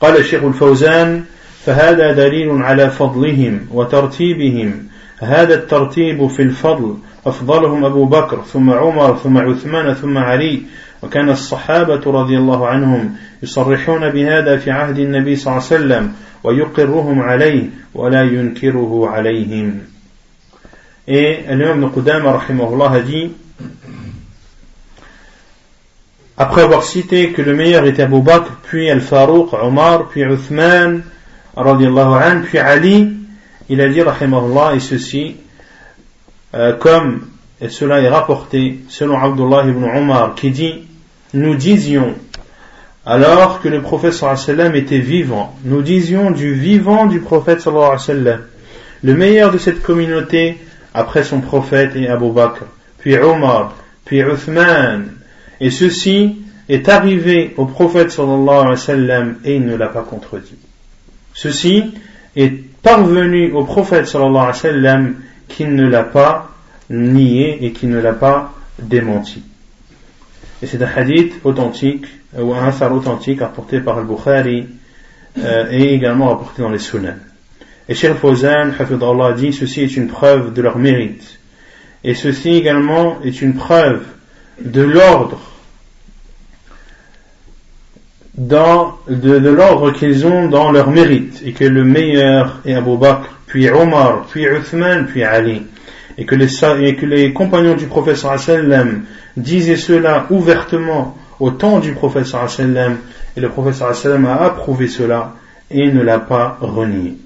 [0.00, 1.24] قال الشيخ الفوزان
[1.66, 4.88] فهذا دليل على فضلهم وترتيبهم.
[5.22, 10.62] هذا الترتيب في الفضل أفضلهم أبو بكر ثم عمر ثم عثمان ثم علي
[11.02, 16.12] وكان الصحابة رضي الله عنهم يصرحون بهذا في عهد النبي صلى الله عليه وسلم
[16.44, 19.80] ويقرهم عليه ولا ينكره عليهم
[21.08, 23.32] Et l'imam Ibn Qudama rahimahullah a dit
[26.38, 31.02] après avoir cité que le meilleur était Abu Bakr, puis Al-Farouq, Omar, puis Uthman,
[31.56, 33.16] anhu, puis Ali,
[33.68, 35.36] il a dit rahimahullah et ceci
[36.54, 37.26] euh, comme
[37.60, 40.82] et cela est rapporté selon Abdullah ibn Omar qui dit
[41.34, 42.14] nous disions
[43.04, 48.40] alors que le prophète sallallahu était vivant nous disions du vivant du prophète sallam
[49.02, 50.58] le meilleur de cette communauté
[50.94, 52.64] après son prophète et Abu Bakr
[52.98, 55.12] puis Omar puis Uthman
[55.60, 56.36] et ceci
[56.68, 60.56] est arrivé au prophète sallallahu alayhi wa sallam et il ne l'a pas contredit
[61.34, 61.94] ceci
[62.36, 65.14] est parvenu au prophète sallallahu alayhi wa sallam
[65.48, 66.50] qui ne l'a pas
[66.90, 69.42] nié et qui ne l'a pas démenti.
[70.62, 72.06] Et c'est un hadith authentique,
[72.38, 74.66] ou un hasard authentique apporté par Al-Bukhari
[75.38, 77.16] euh, et également apporté dans les Sunan.
[77.88, 81.38] Et Cheikh Fawzan, Allah dit, ceci est une preuve de leur mérite.
[82.04, 84.04] Et ceci également est une preuve
[84.60, 85.40] de l'ordre
[88.34, 93.68] de l'ordre qu'ils ont dans leur mérite et que le meilleur est Abu Bakr, puis
[93.68, 95.62] Omar, puis Uthman, puis Ali
[96.18, 99.04] et que les, et que les compagnons du prophète sallam
[99.36, 102.98] disaient cela ouvertement au temps du prophète sallam
[103.36, 105.34] et le prophète sallam a approuvé cela
[105.70, 107.18] et ne l'a pas renié.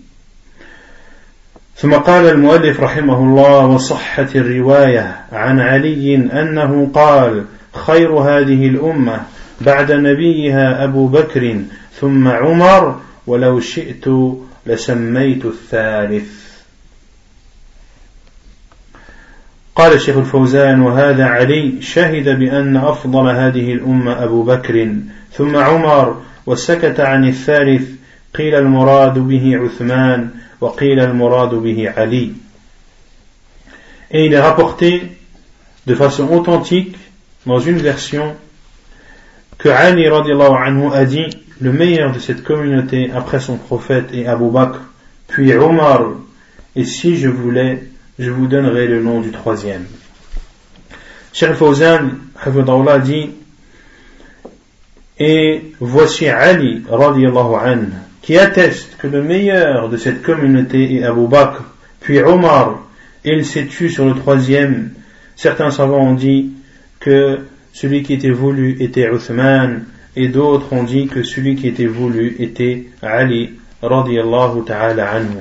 [1.77, 9.21] ثم قال المؤلف رحمه الله وصحة الرواية عن علي أنه قال خير هذه الأمة
[9.61, 11.61] بعد نبيها أبو بكر
[12.01, 14.05] ثم عمر ولو شئت
[14.67, 16.46] لسميت الثالث
[19.76, 24.90] قال الشيخ الفوزان وهذا علي شهد بأن أفضل هذه الأمة أبو بكر
[25.34, 27.90] ثم عمر وسكت عن الثالث
[28.36, 30.30] قيل المراد به عثمان
[30.62, 32.32] وقيل المراد به علي
[34.14, 35.04] Et il est rapporté
[35.88, 36.98] de façon authentique
[37.46, 38.36] dans une version
[39.58, 41.30] que Ali anhu a dit
[41.62, 44.80] le meilleur de cette communauté après son prophète est Abu Bakr,
[45.28, 46.08] puis Omar,
[46.76, 47.84] et si je voulais
[48.19, 49.85] je vous donnerai le nom du troisième.
[51.33, 52.11] Cheikh Fawzan,
[53.05, 53.31] dit,
[55.19, 57.79] et voici Ali, an,
[58.23, 61.63] qui atteste que le meilleur de cette communauté est Abu Bakr,
[62.01, 62.83] puis Omar,
[63.25, 64.93] et il s'est tué sur le troisième.
[65.37, 66.53] Certains savants ont dit
[67.01, 67.41] que
[67.73, 69.85] celui qui était voulu était Uthman,
[70.17, 73.51] et d'autres ont dit que celui qui était voulu était Ali,
[73.83, 75.41] radiallahu ta'ala anhu.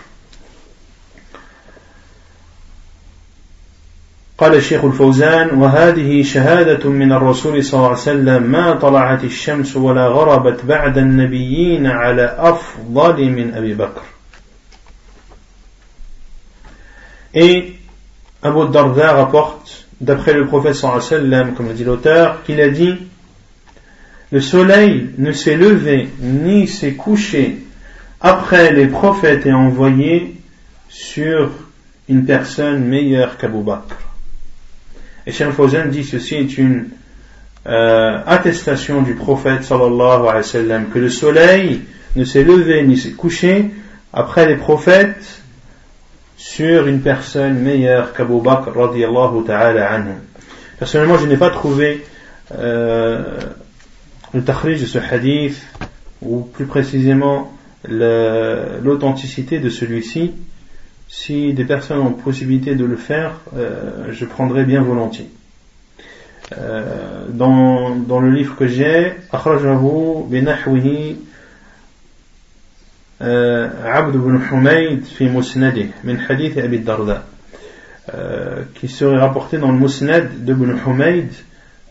[4.41, 10.07] قال الشيخ الفوزان وهذه شهادة من الرسول صلى الله عليه وسلم ما طلعت الشمس ولا
[10.07, 14.01] غربت بعد النبيين على أفضل من أبي بكر
[17.35, 17.75] Et
[18.41, 22.59] Abu Darda rapporte, d'après le prophète sallallahu alayhi wa sallam, comme l'a dit l'auteur, qu'il
[22.61, 22.97] a dit
[24.31, 27.59] Le soleil ne s'est levé ni s'est couché
[28.19, 30.35] après les prophètes et envoyés
[30.89, 31.51] sur
[32.09, 34.10] une personne meilleure qu'Abu Bakr.
[35.31, 36.89] Et Cheikh dit ceci est une
[37.65, 41.83] euh, attestation du prophète sallallahu que le soleil
[42.17, 43.71] ne s'est levé ni s'est couché
[44.11, 45.41] après les prophètes
[46.35, 50.15] sur une personne meilleure qu'Abu Bakr radiallahu ta'ala anhu.
[50.77, 52.03] Personnellement, je n'ai pas trouvé
[52.59, 53.39] euh,
[54.33, 55.61] le takhrij de ce hadith,
[56.21, 57.53] ou plus précisément
[57.87, 60.33] l'authenticité de celui-ci
[61.10, 65.30] Si des personnes ont possibilité de le faire, euh, je prendrai bien volontiers.
[66.56, 71.16] Euh, dans, dans le livre que j'ai, أخرجه بنحوه
[73.20, 77.24] عبد بن حميد في مسنده من حديث أبي الدرداء
[78.74, 81.30] qui serait rapporté dans le Musnad de Ibn Humayd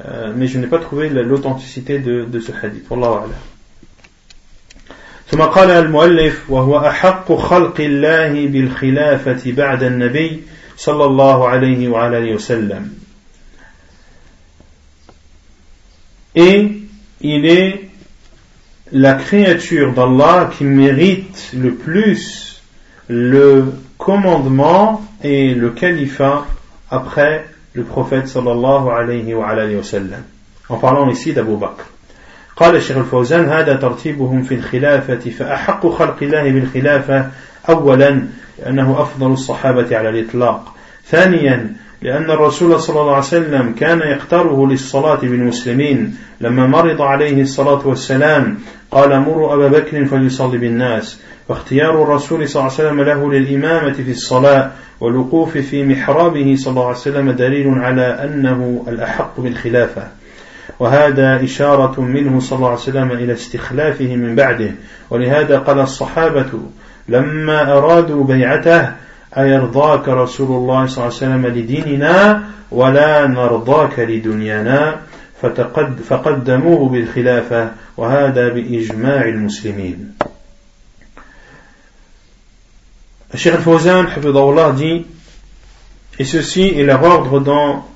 [0.05, 3.48] euh, mais je n'ai pas trouvé l'authenticité de, de ce hadith والله أعلم
[5.29, 10.43] ثم قال المؤلف وهو أحق خلق الله بالخلافة بعد النبي
[10.77, 12.89] صلى الله عليه وعلى آله وسلم
[16.35, 16.81] et
[17.21, 17.89] il est
[18.91, 22.61] la créature d'Allah qui mérite le plus
[23.07, 26.45] le commandement et le califat
[26.89, 30.23] après le prophète sallallahu alayhi wa alayhi wa sallam.
[30.69, 31.85] En parlant ici d'Abu Bakr.
[32.60, 37.26] قال الشيخ الفوزان هذا ترتيبهم في الخلافة فأحق خلق الله بالخلافة
[37.68, 38.22] أولا
[38.58, 40.74] لأنه أفضل الصحابة على الإطلاق.
[41.06, 46.16] ثانيا لأن الرسول صلى الله عليه وسلم كان يختاره للصلاة بالمسلمين.
[46.40, 48.58] لما مرض عليه الصلاة والسلام
[48.90, 51.20] قال مروا أبا بكر فليصلي بالناس.
[51.48, 54.70] واختيار الرسول صلى الله عليه وسلم له للإمامة في الصلاة
[55.00, 60.19] والوقوف في محرابه صلى الله عليه وسلم دليل على أنه الأحق بالخلافة.
[60.80, 64.70] وهذا إشارة منه صلى الله عليه وسلم إلى استخلافه من بعده
[65.10, 66.50] ولهذا قال الصحابة
[67.08, 68.92] لما أرادوا بيعته
[69.38, 75.00] أيرضاك رسول الله صلى الله عليه وسلم لديننا ولا نرضاك لدنيانا
[75.42, 80.14] فتقد فقدموه بالخلافة وهذا بإجماع المسلمين
[83.32, 84.06] Cheikh Al-Fawzan,
[84.76, 85.06] dit,
[86.18, 87.86] et ceci est leur ordre dans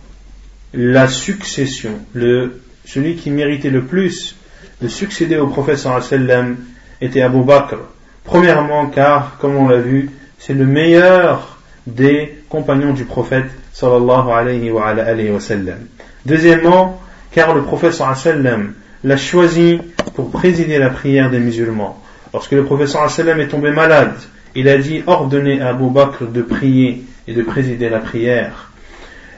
[0.72, 1.98] la succession.
[2.12, 4.36] Le, celui qui méritait le plus
[4.82, 6.56] de succéder au prophète sallam
[7.00, 7.76] était Abu Bakr.
[8.24, 14.70] Premièrement, car, comme on l'a vu, c'est le meilleur des compagnons du prophète sallallahu alayhi
[14.70, 15.78] wa, alayhi wa sallam.
[16.24, 17.00] Deuxièmement,
[17.32, 19.78] car le prophète sallam l'a choisi
[20.14, 22.02] pour présider la prière des musulmans.
[22.32, 24.14] Lorsque le prophète sallam est tombé malade,
[24.54, 28.70] il a dit ordonner à Abu Bakr de prier et de présider la prière.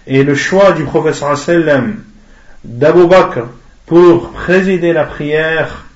[0.07, 1.97] Et le choix du professeur sallam
[2.65, 3.47] d'Abu Bakr
[3.87, 5.87] pour présider la prière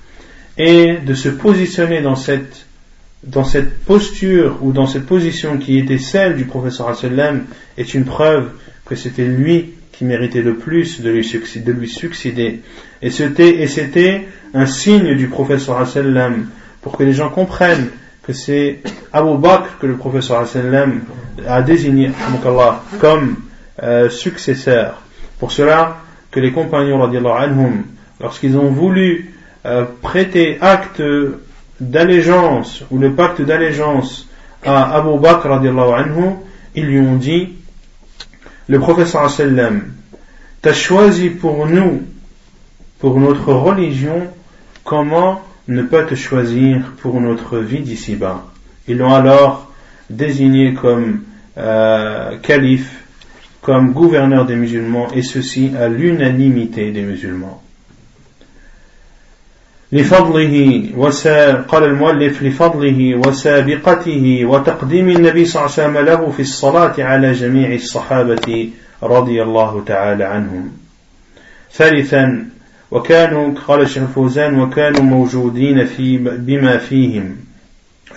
[0.57, 2.65] et de se positionner dans cette,
[3.23, 7.45] dans cette posture ou dans cette position qui était celle du professeur sallam
[7.77, 8.49] est une preuve
[8.85, 12.61] que c'était lui qui méritait le plus de lui, de lui succéder.
[13.01, 16.47] Et c'était, et c'était un signe du professeur sallam
[16.81, 17.89] pour que les gens comprennent
[18.23, 18.79] que c'est
[19.11, 21.01] Abu Bakr que le professeur sallam
[21.47, 22.11] a désigné
[22.99, 23.35] comme
[23.81, 25.01] euh, successeur.
[25.39, 25.97] Pour cela
[26.31, 26.97] que les compagnons
[28.19, 31.03] lorsqu'ils ont voulu euh, prêter acte
[31.79, 34.27] d'allégeance ou le pacte d'allégeance
[34.63, 36.35] à Abu Bakr anhu,
[36.75, 37.49] ils lui ont dit
[38.67, 39.83] le professeur sallam
[40.61, 42.03] t'as choisi pour nous
[42.99, 44.27] pour notre religion
[44.83, 48.45] comment ne pas te choisir pour notre vie d'ici-bas.
[48.87, 49.71] Ils l'ont alors
[50.09, 51.21] désigné comme
[51.57, 53.03] euh, calife,
[53.62, 57.62] comme gouverneur des musulmans, et ceci à l'unanimité des musulmans.
[59.92, 66.94] لفضله وسا قال المؤلف لفضله وسابقته وتقديم النبي صلى الله عليه وسلم له في الصلاة
[66.98, 68.70] على جميع الصحابة
[69.02, 70.72] رضي الله تعالى عنهم
[71.72, 72.46] ثالثا
[72.90, 77.36] وكانوا قال الشيخ الفوزان وكانوا موجودين في بما فيهم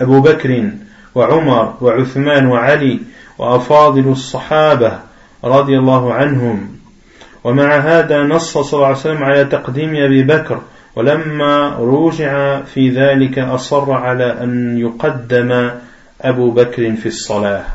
[0.02, 0.69] أبو بكر
[1.15, 2.99] وعمر وعثمان وعلي
[3.38, 4.99] وأفاضل الصحابة
[5.43, 6.80] رضي الله عنهم
[7.43, 10.62] ومع هذا نص صلى الله عليه وسلم على تقديم أبي بكر
[10.95, 15.71] ولما رجع في ذلك أصر على أن يقدم
[16.21, 17.65] أبو بكر في الصلاة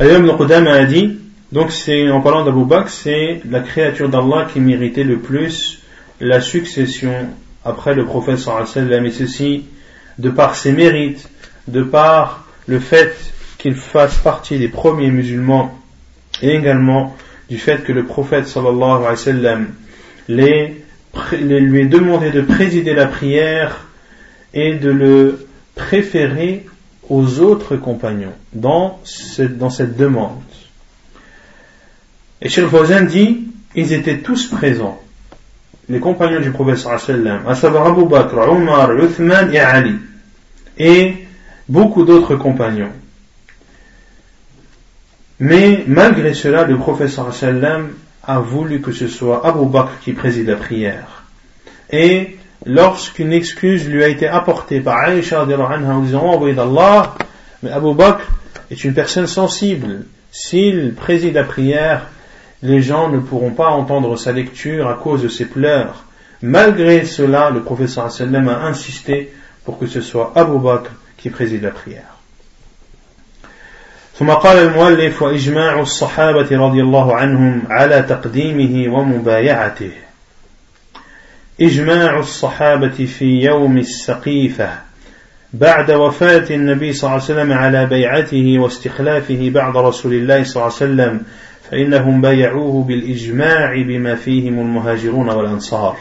[0.00, 1.18] اليوم القدامى dit
[1.50, 5.80] Donc c'est, en parlant d'Abu Bakr, c'est la créature d'Allah qui méritait le plus
[6.20, 7.30] la succession
[7.64, 9.64] après le prophète sallallahu et ceci
[10.18, 11.28] de par ses mérites,
[11.68, 13.16] de par le fait
[13.63, 15.73] qu'il fasse partie des premiers musulmans
[16.41, 17.15] et également
[17.49, 19.67] du fait que le prophète sallallahu alayhi
[20.27, 20.83] les,
[21.31, 23.85] lui ait demandé de présider la prière
[24.53, 26.65] et de le préférer
[27.07, 30.41] aux autres compagnons dans cette demande.
[32.41, 35.01] Et Cheikh Fawzan dit, ils étaient tous présents,
[35.87, 39.95] les compagnons du prophète sallam, à savoir Abu Bakr, Omar, Uthman et Ali.
[40.77, 41.13] Et
[41.69, 42.91] beaucoup d'autres compagnons.
[45.45, 47.89] Mais malgré cela, le professeur sallam
[48.25, 51.25] a voulu que ce soit Abu Bakr qui préside la prière.
[51.91, 57.15] Et lorsqu'une excuse lui a été apportée par Aïcha en disant envoyé d'Allah,
[57.61, 58.25] mais Abu Bakr
[58.71, 60.05] est une personne sensible.
[60.31, 62.07] S'il préside la prière,
[62.61, 66.05] les gens ne pourront pas entendre sa lecture à cause de ses pleurs.
[66.41, 69.33] Malgré cela, le professeur sallam a insisté
[69.65, 72.12] pour que ce soit Abu Bakr qui préside la prière.
[74.15, 79.91] ثم قال المؤلف وإجماع الصحابة رضي الله عنهم على تقديمه ومبايعته.
[81.61, 84.69] إجماع الصحابة في يوم السقيفة
[85.53, 90.63] بعد وفاة النبي صلى الله عليه وسلم على بيعته واستخلافه بعد رسول الله صلى الله
[90.63, 91.21] عليه وسلم
[91.71, 95.97] فإنهم بايعوه بالإجماع بما فيهم المهاجرون والأنصار.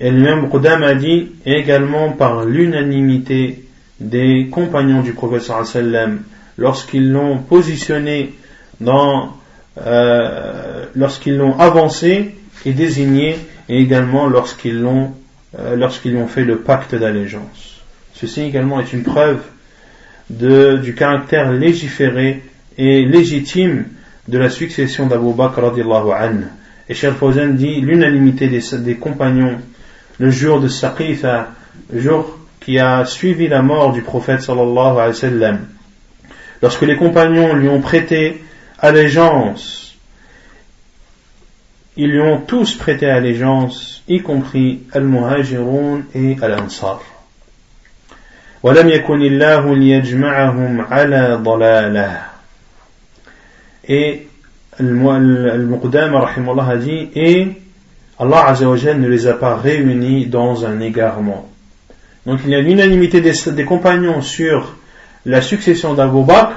[0.00, 3.62] L'imam Qudam a dit également par l'unanimité
[4.00, 6.22] des compagnons du prophète sallam
[6.56, 8.34] lorsqu'ils l'ont positionné
[8.80, 9.36] dans
[9.78, 12.34] euh, lorsqu'ils l'ont avancé
[12.64, 13.36] et désigné
[13.68, 15.12] et également lorsqu'ils l'ont
[15.58, 17.80] euh, lorsqu'ils ont fait le pacte d'allégeance.
[18.14, 19.40] Ceci également est une preuve
[20.28, 22.42] de, du caractère légiféré
[22.78, 23.86] et légitime
[24.28, 26.44] de la succession d'Abu Bakr radiallahu anhu.
[26.88, 29.58] Et Cheikh Fawzan dit l'unanimité des, des compagnons
[30.18, 31.48] le jour de Saqifa,
[31.94, 35.58] jour qui a suivi la mort du prophète sallallahu alayhi wa sallam,
[36.61, 38.43] lorsque les compagnons lui ont prêté
[38.79, 39.95] allégeance,
[41.97, 47.01] ils lui ont tous prêté allégeance, y compris Al-Muhajirun et Al-Ansar.
[48.63, 52.21] ولم يكن الله ليجمعهم على ضلاله
[53.87, 54.27] et
[54.79, 57.47] Al-Muqdam a dit et
[58.19, 61.49] Allah Azzawajal ne les a pas réunis dans un égarement.
[62.25, 64.75] Donc il y a l'unanimité des, des, compagnons sur
[65.25, 66.55] la succession d'Abu Bakr,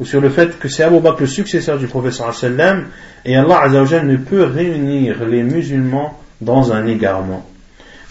[0.00, 2.86] ou sur le fait que c'est Abu Bakr le successeur du professeur sallam,
[3.24, 7.44] et Allah Azzawajal ne peut réunir les musulmans dans un égarement.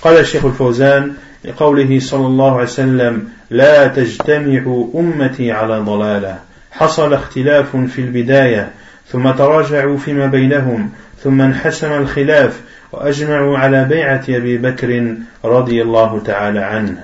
[0.02, 1.14] قال الشيخ الفوزان
[1.46, 6.40] لقوله صلى الله عليه وسلم لا تجتمع أمتي على ضلالة
[6.72, 8.72] حصل اختلاف في البداية
[9.12, 10.90] ثم تراجعوا فيما بينهم
[11.24, 16.98] ثم انحسم الخلاف وأجمعوا على بيعة أبي بكر رضي الله تعالى عنه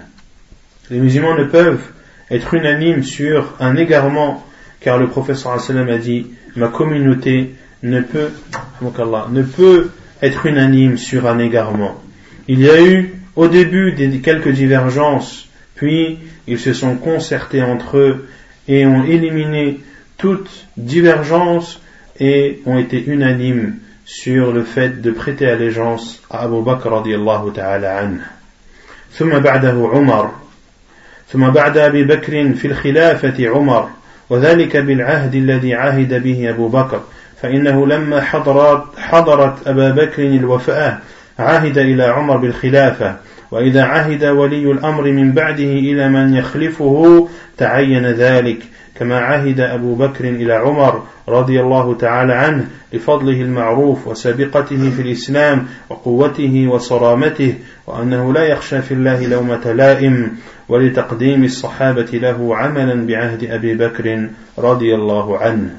[0.91, 1.81] Les musulmans ne peuvent
[2.29, 4.45] être unanimes sur un égarement
[4.79, 8.31] car le professeur a dit ma communauté ne peut
[8.81, 9.91] ne peut
[10.21, 12.01] être unanime sur un égarement.
[12.47, 17.97] Il y a eu au début des quelques divergences, puis ils se sont concertés entre
[17.97, 18.27] eux
[18.67, 19.79] et ont éliminé
[20.17, 21.81] toute divergence
[22.19, 27.97] et ont été unanimes sur le fait de prêter allégeance à Abu Bakr radiallahu ta'ala
[27.97, 28.21] anhu.
[29.19, 30.31] ثم بعده عمر
[31.32, 33.88] ثم بعد أبي بكر في الخلافة عمر
[34.30, 37.00] وذلك بالعهد الذي عهد به أبو بكر
[37.42, 40.98] فإنه لما حضرت, حضرت أبا بكر الوفاة
[41.38, 43.16] عهد إلى عمر بالخلافة
[43.50, 48.58] وإذا عهد ولي الأمر من بعده إلى من يخلفه تعين ذلك
[48.94, 55.66] كما عهد أبو بكر إلى عمر رضي الله تعالى عنه لفضله المعروف وسابقته في الإسلام
[55.88, 57.54] وقوته وصرامته
[57.87, 60.37] وأنه لا يخشى في الله لومة لائم
[60.69, 65.69] ولتقديم الصحابة له عملا بعهد أبي بكر رضي الله عنه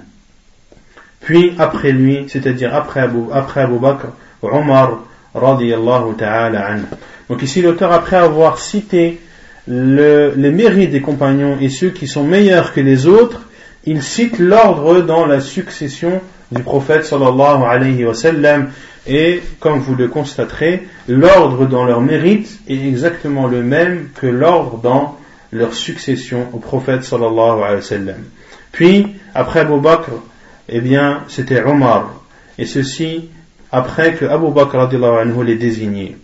[1.24, 4.08] Puis après lui, c'est-à-dire après Abu, après Abu Bakr,
[4.42, 5.04] Omar
[5.34, 6.84] radiallahu ta'ala anhu.
[7.30, 9.18] Donc ici l'auteur, après avoir cité
[9.66, 13.40] le, les mérites des compagnons et ceux qui sont meilleurs que les autres,
[13.86, 16.20] il cite l'ordre dans la succession
[16.52, 18.70] du prophète sallallahu alayhi wa sallam
[19.09, 24.77] et comme vous le constaterez, l'ordre dans leur mérite est exactement le même que l'ordre
[24.77, 25.17] dans
[25.51, 28.23] leur succession au prophète sallallahu alayhi wa sallam.
[28.71, 30.11] Puis, après Abu Bakr,
[30.69, 32.21] eh bien, c'était Omar.
[32.59, 33.29] Et ceci
[33.71, 36.15] après que Abu Bakr anhu l'ait désigné.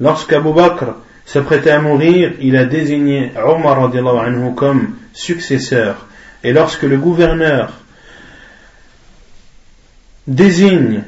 [0.00, 6.06] Lorsque Abu Bakr s'apprêtait à mourir, il a désigné Omar anhu comme successeur.
[6.42, 7.74] Et lorsque le gouverneur
[10.26, 11.02] désigne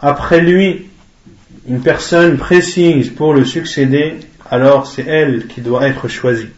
[0.00, 0.86] après lui
[1.68, 4.14] une personne précise pour le succéder,
[4.50, 6.50] alors c'est elle qui doit être choisie.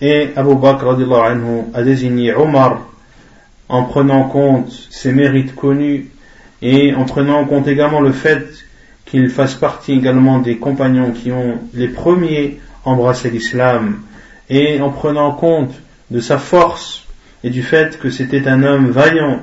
[0.00, 2.86] Et Abu Bakr anhu a désigné Omar
[3.68, 6.10] en prenant compte ses mérites connus
[6.62, 8.48] et en prenant en compte également le fait
[9.04, 14.00] qu'il fasse partie également des compagnons qui ont les premiers embrassé l'islam
[14.48, 15.74] et en prenant compte
[16.10, 17.06] de sa force
[17.44, 19.40] et du fait que c'était un homme vaillant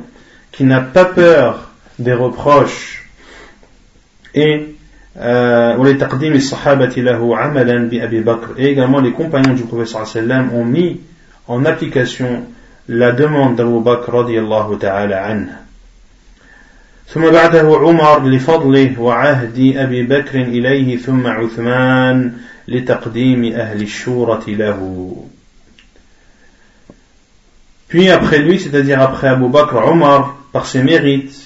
[0.52, 1.67] qui n'a pas peur
[1.99, 3.09] des reproches
[4.35, 4.75] et
[5.79, 10.21] ولتقديم الصحابة له عملا بأبي بكر et également les compagnons du prophète صلى الله عليه
[10.21, 11.01] وسلم ont mis
[11.49, 12.45] en application
[12.89, 15.57] la demande d'Abu Bakr رضي الله تعالى عنه
[17.09, 22.33] ثم بعده عمر لفضله وعهد أبي بكر إليه ثم عثمان
[22.69, 25.17] لتقديم أهل الشورة له
[27.89, 31.46] Puis après lui, c'est-à-dire après Abu Bakr, Omar, par ses mérites,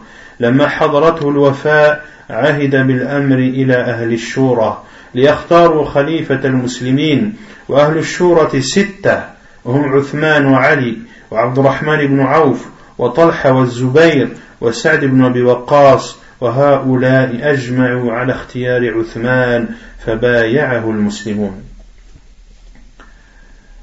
[0.41, 4.83] لما حضرته الوفاء عهد بالأمر إلى أهل الشورى
[5.15, 7.33] ليختاروا خليفة المسلمين
[7.69, 9.23] وأهل الشورة ستة
[9.65, 10.97] وهم عثمان وعلي
[11.31, 12.65] وعبد الرحمن بن عوف
[12.97, 14.29] وطلحة والزبير
[14.61, 19.67] وسعد بن أبي وقاص وهؤلاء أجمعوا على اختيار عثمان
[20.05, 21.63] فبايعه المسلمون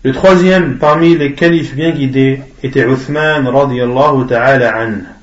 [0.04, 5.17] Le troisième parmi les califes bien guidés était Uthman radiallahu ta'ala an.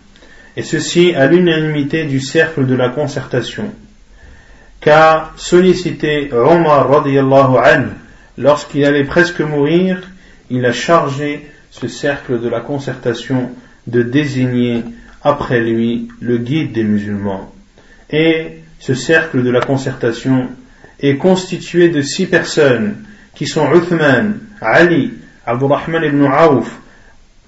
[0.58, 3.74] Et ceci à l'unanimité du cercle de la concertation.
[4.80, 7.90] Car sollicité Omar radiallahu
[8.38, 10.02] lorsqu'il allait presque mourir,
[10.50, 13.50] il a chargé ce cercle de la concertation
[13.88, 14.84] de désigner
[15.24, 17.52] après lui le guide des musulmans.
[18.10, 20.50] Et ce cercle de la concertation
[21.00, 22.98] est constitué de six personnes
[23.34, 25.14] qui sont Uthman, Ali,
[25.46, 26.80] Abdurrahman ibn Auf,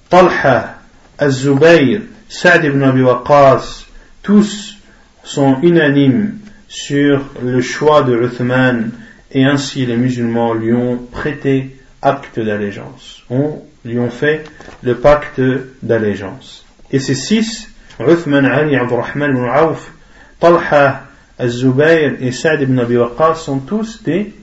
[0.09, 0.79] Talha,
[1.17, 3.86] Az-Zubayr, Sa'd ibn Abi Waqqas,
[4.21, 4.75] tous
[5.23, 8.91] sont unanimes sur le choix de Uthman
[9.32, 13.23] et ainsi les musulmans lui ont prêté acte d'allégeance.
[13.30, 14.43] On lui ont fait
[14.84, 15.41] le pacte
[15.82, 16.65] d'allégeance.
[16.91, 17.69] Et ces six,
[17.99, 19.91] Uthman, Ali, Abdurrahman ibn Auf,
[20.39, 21.03] Talha,
[21.39, 24.34] Az-Zubayr et Sa'd ibn Abi Waqqas sont tous des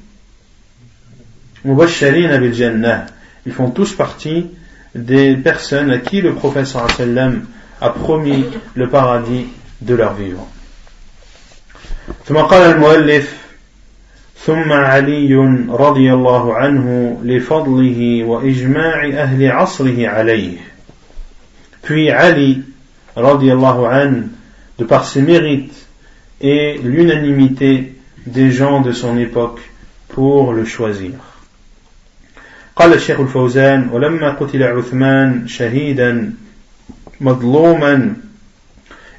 [1.64, 3.06] Mubashirin bil Jannah.
[3.46, 4.46] Ils font tous partie
[4.94, 7.44] des personnes à qui le prophète sallam
[7.81, 8.45] a promis
[8.75, 9.47] le paradis
[9.81, 10.49] de leur vivant.
[12.25, 13.37] ثم قال المؤلف
[14.45, 15.35] ثم علي
[15.69, 20.57] رضي الله عنه لفضله وإجماع أهل عصره عليه
[21.83, 22.61] puis Ali
[23.17, 24.27] رضي الله عنه
[24.79, 25.87] de par ses mérites
[26.41, 27.95] et l'unanimité
[28.25, 29.59] des gens de son époque
[30.07, 31.11] pour le choisir
[32.75, 36.33] قال الشيخ الفوزان ولما قتل عثمان شهيدا
[37.20, 38.16] مظلوما.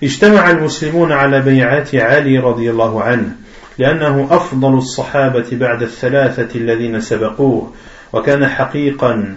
[0.04, 3.36] اجتمع المسلمون على بيعة علي رضي الله عنه
[3.78, 7.74] لأنه أفضل الصحابة بعد الثلاثة الذين سبقوه
[8.14, 9.36] وكان حقيقا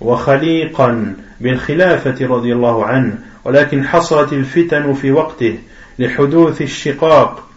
[0.00, 5.58] وخليقا بالخلافة رضي الله عنه ولكن حصلت الفتن في وقته
[5.98, 7.48] لحدوث الشقاق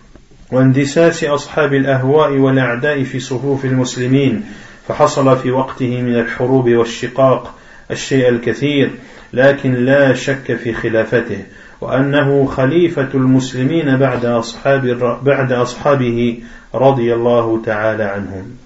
[0.52, 4.46] واندساس أصحاب الأهواء والأعداء في صفوف المسلمين
[4.88, 7.56] فحصل في وقته من الحروب والشقاق
[7.92, 8.92] الشيء الكثير.
[9.33, 11.45] لكن لا شك في خلافته
[11.81, 14.87] وأنه خليفة المسلمين بعد أصحاب
[15.23, 16.39] بعد أصحابه
[16.75, 18.57] رضي الله تعالى عنهم.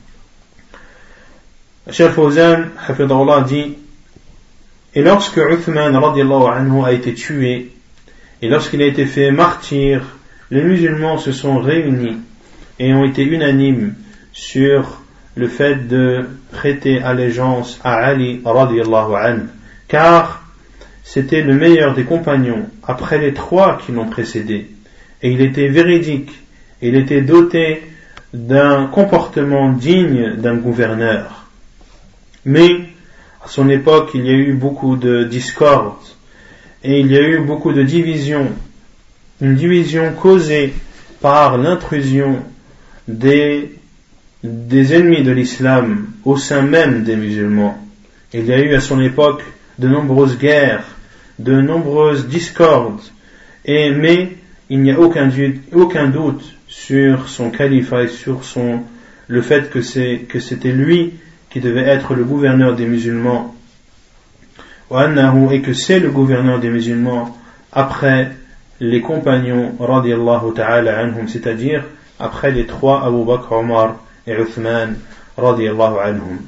[1.90, 3.78] Cheikh Fawzan, Hafidullah dit
[4.94, 7.72] Et lorsque Uthman radiallahu anhu a été tué,
[8.42, 10.02] et lorsqu'il a été fait martyr,
[10.50, 12.18] les musulmans se sont réunis
[12.78, 13.94] et ont été unanimes
[14.32, 15.00] sur
[15.34, 19.46] le fait de prêter allégeance à Ali radiallahu anhu,
[19.88, 20.41] car
[21.03, 24.69] c'était le meilleur des compagnons après les trois qui l'ont précédé,
[25.21, 26.31] et il était véridique,
[26.81, 27.83] il était doté
[28.33, 31.45] d'un comportement digne d'un gouverneur.
[32.45, 32.69] Mais
[33.43, 35.93] à son époque, il y a eu beaucoup de discorde
[36.83, 38.47] et il y a eu beaucoup de divisions,
[39.41, 40.73] une division causée
[41.21, 42.39] par l'intrusion
[43.07, 43.71] des
[44.43, 47.77] des ennemis de l'islam au sein même des musulmans.
[48.33, 49.41] Il y a eu à son époque
[49.79, 50.83] de nombreuses guerres,
[51.42, 53.00] de nombreuses discordes,
[53.64, 54.36] et, mais
[54.70, 55.30] il n'y a aucun,
[55.72, 58.80] aucun doute sur son califat et sur son,
[59.28, 61.14] le fait que c'était lui
[61.50, 63.54] qui devait être le gouverneur des musulmans,
[64.90, 67.36] et que c'est le gouverneur des musulmans
[67.72, 68.32] après
[68.80, 69.74] les compagnons,
[71.26, 71.84] c'est-à-dire
[72.18, 73.96] après les trois Abu Bakr Omar
[74.28, 74.96] عثمان
[75.38, 76.38] رضي الله عنهم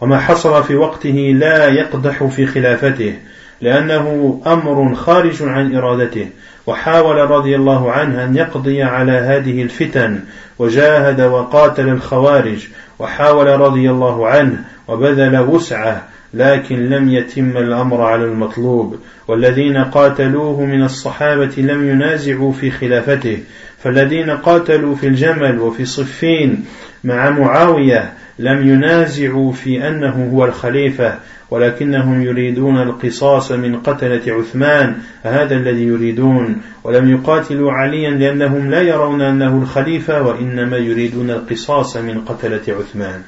[0.00, 3.14] وما حصل في وقته لا يقدح في خلافته
[3.61, 6.27] لأنه أمر خارج عن إرادته
[6.67, 10.19] وحاول رضي الله عنه أن يقضي على هذه الفتن
[10.59, 12.67] وجاهد وقاتل الخوارج
[12.99, 18.99] وحاول رضي الله عنه وبذل وسعه لكن لم يتم الأمر على المطلوب.
[19.29, 23.37] والذين قاتلوه من الصحابة لم ينازعوا في خلافته
[23.83, 26.65] فالذين قاتلوا في الجمل وفي صفين
[27.03, 31.15] مع معاوية لم ينازعوا في أنه هو الخليفة
[31.50, 39.20] ولكنهم يريدون القصاص من قتلة عثمان هذا الذي يريدون ولم يقاتلوا عليا لأنهم لا يرون
[39.20, 43.22] أنه الخليفة وإنما يريدون القصاص من قتلة عثمان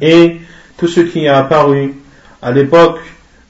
[0.00, 0.40] Et
[0.76, 1.94] tout ce qui a apparu
[2.42, 3.00] à l'époque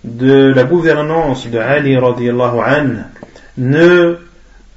[0.05, 2.99] de la gouvernance de Ali radiallahu anhu
[3.57, 4.16] ne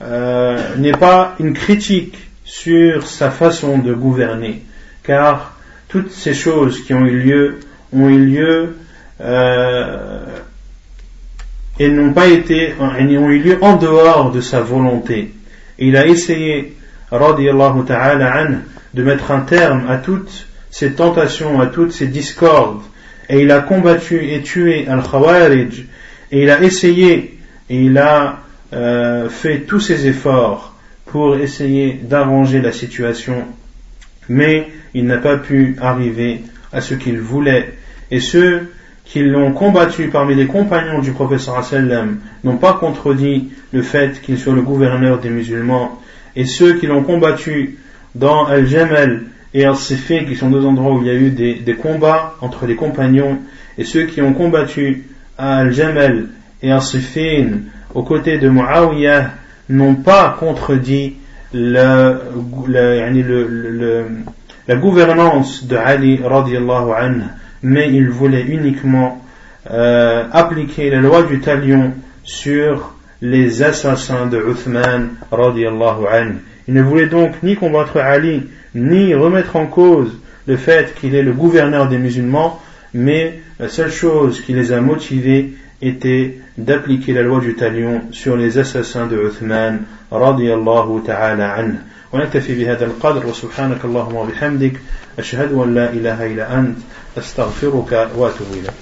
[0.01, 4.63] euh, n'est pas une critique sur sa façon de gouverner,
[5.03, 5.57] car
[5.89, 7.59] toutes ces choses qui ont eu lieu
[7.92, 8.76] ont eu lieu
[9.20, 10.24] euh,
[11.78, 15.32] et n'ont pas été, eu lieu en dehors de sa volonté.
[15.78, 16.76] il a essayé,
[17.10, 18.46] radiallahu ta'ala
[18.94, 22.82] de mettre un terme à toutes ces tentations, à toutes ces discordes,
[23.28, 25.86] et il a combattu et tué Al-Khawarij,
[26.30, 27.38] et il a essayé,
[27.70, 28.40] et il a
[28.72, 30.74] euh, fait tous ses efforts
[31.06, 33.46] pour essayer d'arranger la situation,
[34.28, 37.74] mais il n'a pas pu arriver à ce qu'il voulait.
[38.12, 38.68] Et ceux
[39.06, 44.38] qui l'ont combattu parmi les compagnons du professeur sallam n'ont pas contredit le fait qu'il
[44.38, 45.98] soit le gouverneur des musulmans.
[46.36, 47.78] Et ceux qui l'ont combattu
[48.14, 49.22] dans Al-Jamal
[49.54, 52.76] et Al-Sifé, qui sont deux endroits où il y a eu des, combats entre les
[52.76, 53.38] compagnons,
[53.78, 55.04] et ceux qui ont combattu
[55.38, 56.26] à Al-Jamal
[56.62, 57.60] et Al-Sifin
[57.94, 59.30] aux côtés de Muawiyah
[59.70, 61.16] n'ont pas contredit
[61.54, 62.18] la,
[64.68, 67.22] la gouvernance de Ali radiallahu anhu,
[67.62, 69.22] mais ils voulaient uniquement
[69.70, 71.92] euh, appliquer la loi du talion
[72.24, 76.36] sur les assassins de Uthman radiallahu anhu.
[76.66, 81.22] Ils ne voulaient donc ni combattre Ali, ni remettre en cause le fait qu'il est
[81.22, 82.60] le gouverneur des musulmans,
[82.94, 88.36] mais la seule chose qui les a motivés était d'appliquer la loi du talion sur
[88.36, 91.76] les assassins de Uthman radiallahu ta'ala anhu.
[92.12, 94.72] ونكتفي بهذا القدر وسبحانك اللهم وبحمدك
[95.18, 96.78] أشهد أن لا إله إلا أنت
[97.18, 98.72] أستغفرك وأتوب إليك.